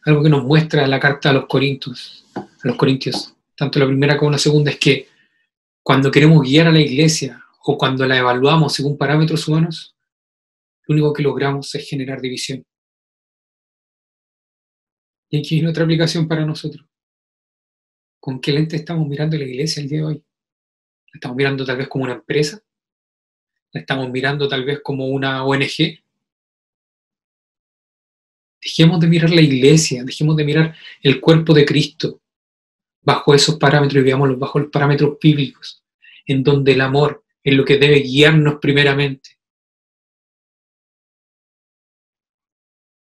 [0.05, 4.16] Algo que nos muestra la carta a los Corintios, a los Corintios, tanto la primera
[4.16, 5.09] como la segunda, es que
[5.82, 9.97] cuando queremos guiar a la iglesia o cuando la evaluamos según parámetros humanos,
[10.87, 12.64] lo único que logramos es generar división.
[15.28, 16.87] Y aquí hay otra aplicación para nosotros.
[18.20, 20.26] ¿Con qué lente estamos mirando la iglesia el día de hoy?
[21.16, 22.62] ¿La estamos mirando tal vez como una empresa?
[23.72, 25.98] ¿La estamos mirando tal vez como una ONG?
[28.62, 32.20] Dejemos de mirar la iglesia, dejemos de mirar el cuerpo de Cristo
[33.00, 35.82] bajo esos parámetros y veámoslo bajo los parámetros bíblicos,
[36.26, 39.38] en donde el amor es lo que debe guiarnos primeramente.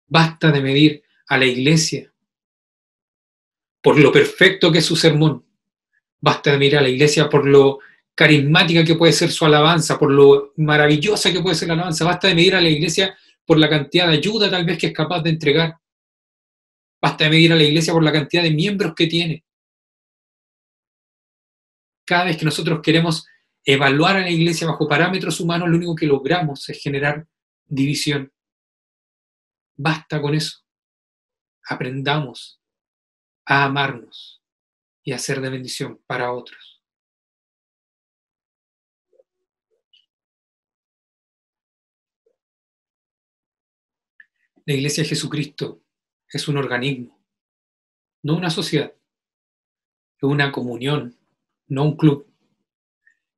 [0.06, 2.10] Basta de medir a la iglesia
[3.82, 5.44] por lo perfecto que es su sermón.
[6.18, 7.80] Basta mirar a la iglesia por lo
[8.16, 12.04] carismática que puede ser su alabanza, por lo maravillosa que puede ser la alabanza.
[12.04, 14.92] Basta de medir a la iglesia por la cantidad de ayuda tal vez que es
[14.94, 15.78] capaz de entregar.
[17.00, 19.44] Basta de medir a la iglesia por la cantidad de miembros que tiene.
[22.06, 23.26] Cada vez que nosotros queremos
[23.62, 27.26] evaluar a la iglesia bajo parámetros humanos, lo único que logramos es generar
[27.66, 28.32] división.
[29.76, 30.60] Basta con eso.
[31.68, 32.60] Aprendamos
[33.44, 34.42] a amarnos
[35.02, 36.75] y a ser de bendición para otros.
[44.68, 45.80] La Iglesia de Jesucristo
[46.28, 47.16] es un organismo,
[48.24, 48.92] no una sociedad,
[50.16, 51.16] es una comunión,
[51.68, 52.26] no un club,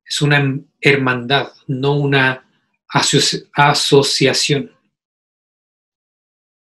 [0.03, 2.49] es una hermandad, no una
[2.87, 4.71] asociación.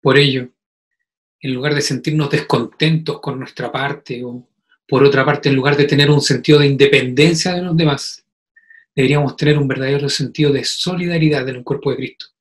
[0.00, 0.48] Por ello,
[1.38, 4.48] en lugar de sentirnos descontentos con nuestra parte o
[4.88, 8.26] por otra parte, en lugar de tener un sentido de independencia de los demás,
[8.96, 12.35] deberíamos tener un verdadero sentido de solidaridad en el cuerpo de Cristo.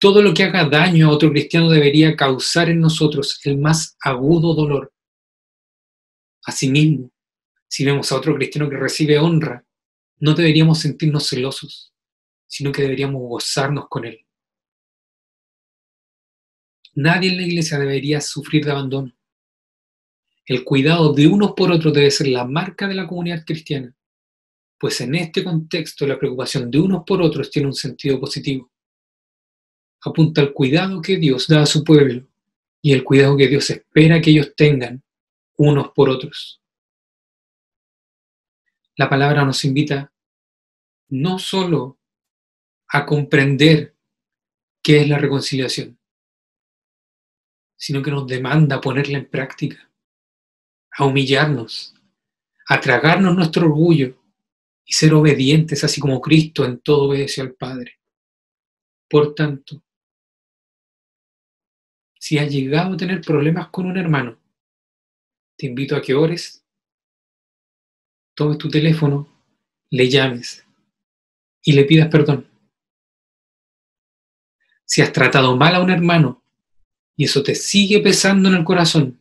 [0.00, 4.54] Todo lo que haga daño a otro cristiano debería causar en nosotros el más agudo
[4.54, 4.92] dolor.
[6.44, 7.10] Asimismo,
[7.66, 9.64] si vemos a otro cristiano que recibe honra,
[10.20, 11.92] no deberíamos sentirnos celosos,
[12.46, 14.24] sino que deberíamos gozarnos con él.
[16.94, 19.12] Nadie en la iglesia debería sufrir de abandono.
[20.46, 23.94] El cuidado de unos por otros debe ser la marca de la comunidad cristiana,
[24.78, 28.70] pues en este contexto la preocupación de unos por otros tiene un sentido positivo.
[30.00, 32.26] Apunta al cuidado que Dios da a su pueblo
[32.80, 35.02] y el cuidado que Dios espera que ellos tengan
[35.56, 36.60] unos por otros.
[38.96, 40.12] La palabra nos invita
[41.08, 41.98] no solo
[42.88, 43.94] a comprender
[44.82, 45.98] qué es la reconciliación,
[47.76, 49.84] sino que nos demanda ponerla en práctica.
[50.90, 51.94] a humillarnos,
[52.66, 54.20] a tragarnos nuestro orgullo
[54.84, 58.00] y ser obedientes, así como Cristo en todo obedeció al Padre.
[59.08, 59.80] Por tanto,
[62.28, 64.38] si has llegado a tener problemas con un hermano,
[65.56, 66.62] te invito a que ores,
[68.34, 69.26] tomes tu teléfono,
[69.88, 70.62] le llames
[71.62, 72.46] y le pidas perdón.
[74.84, 76.42] Si has tratado mal a un hermano
[77.16, 79.18] y eso te sigue pesando en el corazón,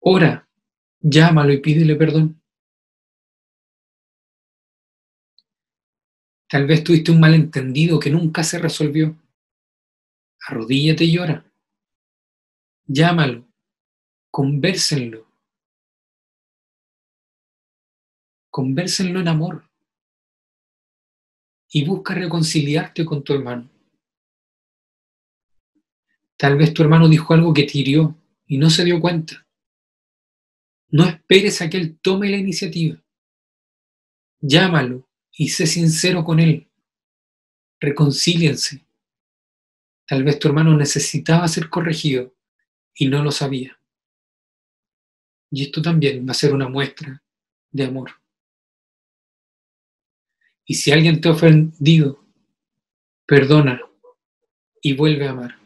[0.00, 0.46] ora,
[1.00, 2.38] llámalo y pídele perdón.
[6.50, 9.16] Tal vez tuviste un malentendido que nunca se resolvió.
[10.46, 11.44] Arrodíllate y llora.
[12.86, 13.48] Llámalo.
[14.30, 15.26] Convérsenlo.
[18.48, 19.68] Convérsenlo en amor.
[21.68, 23.68] Y busca reconciliarte con tu hermano.
[26.36, 28.16] Tal vez tu hermano dijo algo que te hirió
[28.46, 29.44] y no se dio cuenta.
[30.90, 33.02] No esperes a que él tome la iniciativa.
[34.40, 36.70] Llámalo y sé sincero con él.
[37.80, 38.85] Reconcíliense.
[40.06, 42.34] Tal vez tu hermano necesitaba ser corregido
[42.94, 43.78] y no lo sabía.
[45.50, 47.22] Y esto también va a ser una muestra
[47.70, 48.10] de amor.
[50.64, 52.24] Y si alguien te ha ofendido,
[53.24, 53.80] perdona
[54.82, 55.56] y vuelve a amar.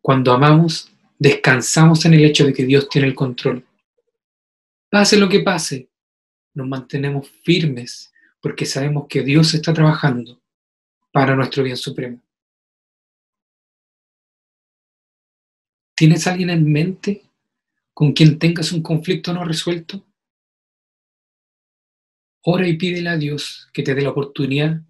[0.00, 3.64] Cuando amamos, descansamos en el hecho de que Dios tiene el control.
[4.90, 5.88] Pase lo que pase,
[6.54, 10.40] nos mantenemos firmes porque sabemos que Dios está trabajando
[11.12, 12.22] para nuestro bien supremo.
[15.98, 17.24] ¿Tienes alguien en mente
[17.92, 20.06] con quien tengas un conflicto no resuelto?
[22.44, 24.80] Ora y pídele a Dios que te dé la oportunidad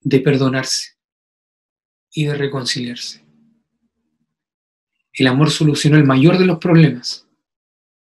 [0.00, 0.96] de perdonarse
[2.10, 3.24] y de reconciliarse.
[5.12, 7.24] El amor solucionó el mayor de los problemas,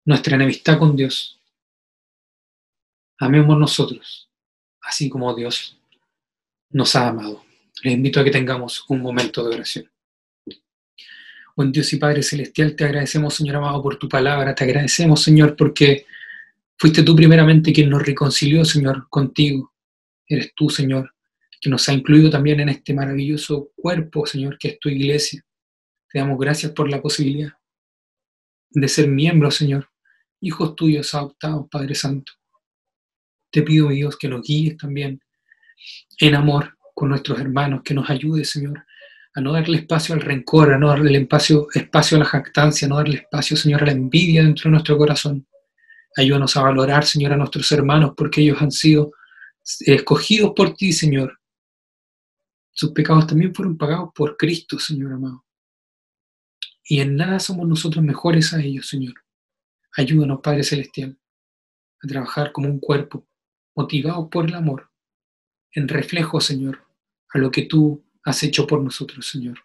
[0.06, 1.38] nuestra enemistad con Dios.
[3.18, 4.30] Amemos nosotros,
[4.80, 5.78] así como Dios
[6.70, 7.44] nos ha amado.
[7.82, 9.95] Les invito a que tengamos un momento de oración.
[11.56, 14.54] Buen Dios y Padre Celestial, te agradecemos, Señor amado, por tu palabra.
[14.54, 16.04] Te agradecemos, Señor, porque
[16.76, 19.72] fuiste tú primeramente quien nos reconcilió, Señor, contigo.
[20.28, 21.14] Eres tú, Señor,
[21.58, 25.42] que nos ha incluido también en este maravilloso cuerpo, Señor, que es tu iglesia.
[26.12, 27.54] Te damos gracias por la posibilidad
[28.68, 29.88] de ser miembros, Señor,
[30.42, 32.32] hijos tuyos adoptados, Padre Santo.
[33.50, 35.22] Te pido, mi Dios, que nos guíes también
[36.20, 38.85] en amor con nuestros hermanos, que nos ayudes, Señor,
[39.36, 42.88] a no darle espacio al rencor, a no darle espacio, espacio a la jactancia, a
[42.88, 45.46] no darle espacio, Señor, a la envidia dentro de nuestro corazón.
[46.16, 49.12] Ayúdanos a valorar, Señor, a nuestros hermanos, porque ellos han sido
[49.80, 51.38] escogidos por ti, Señor.
[52.72, 55.46] Sus pecados también fueron pagados por Cristo, Señor amado
[56.88, 59.14] y en nada somos nosotros mejores a ellos, Señor.
[59.96, 61.18] Ayúdanos, Padre Celestial,
[62.02, 63.26] a trabajar como un cuerpo,
[63.74, 64.90] motivados por el amor,
[65.72, 66.86] en reflejo, Señor,
[67.30, 69.58] a lo que tú has hecho por nosotros, Señor,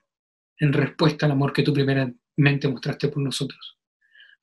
[0.57, 3.77] en respuesta al amor que tú primeramente mostraste por nosotros.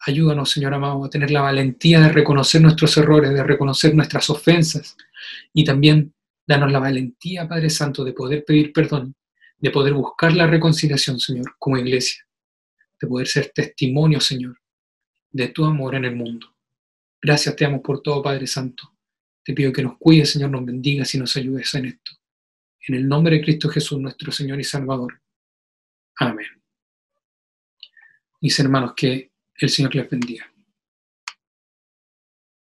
[0.01, 4.97] Ayúdanos, Señor amado, a tener la valentía de reconocer nuestros errores, de reconocer nuestras ofensas
[5.53, 6.15] y también
[6.47, 9.15] danos la valentía, Padre Santo, de poder pedir perdón,
[9.57, 12.29] de poder buscar la reconciliación, Señor, como iglesia
[13.01, 14.61] de poder ser testimonio, Señor,
[15.31, 16.55] de tu amor en el mundo.
[17.21, 18.95] Gracias te amo por todo, Padre Santo.
[19.45, 22.13] Te pido que nos cuides, Señor, nos bendigas y nos ayudes en esto.
[22.89, 25.21] En el nombre de Cristo Jesús, nuestro Señor y Salvador.
[26.17, 26.47] Amén.
[28.41, 30.51] Mis hermanos, que el Señor les bendiga.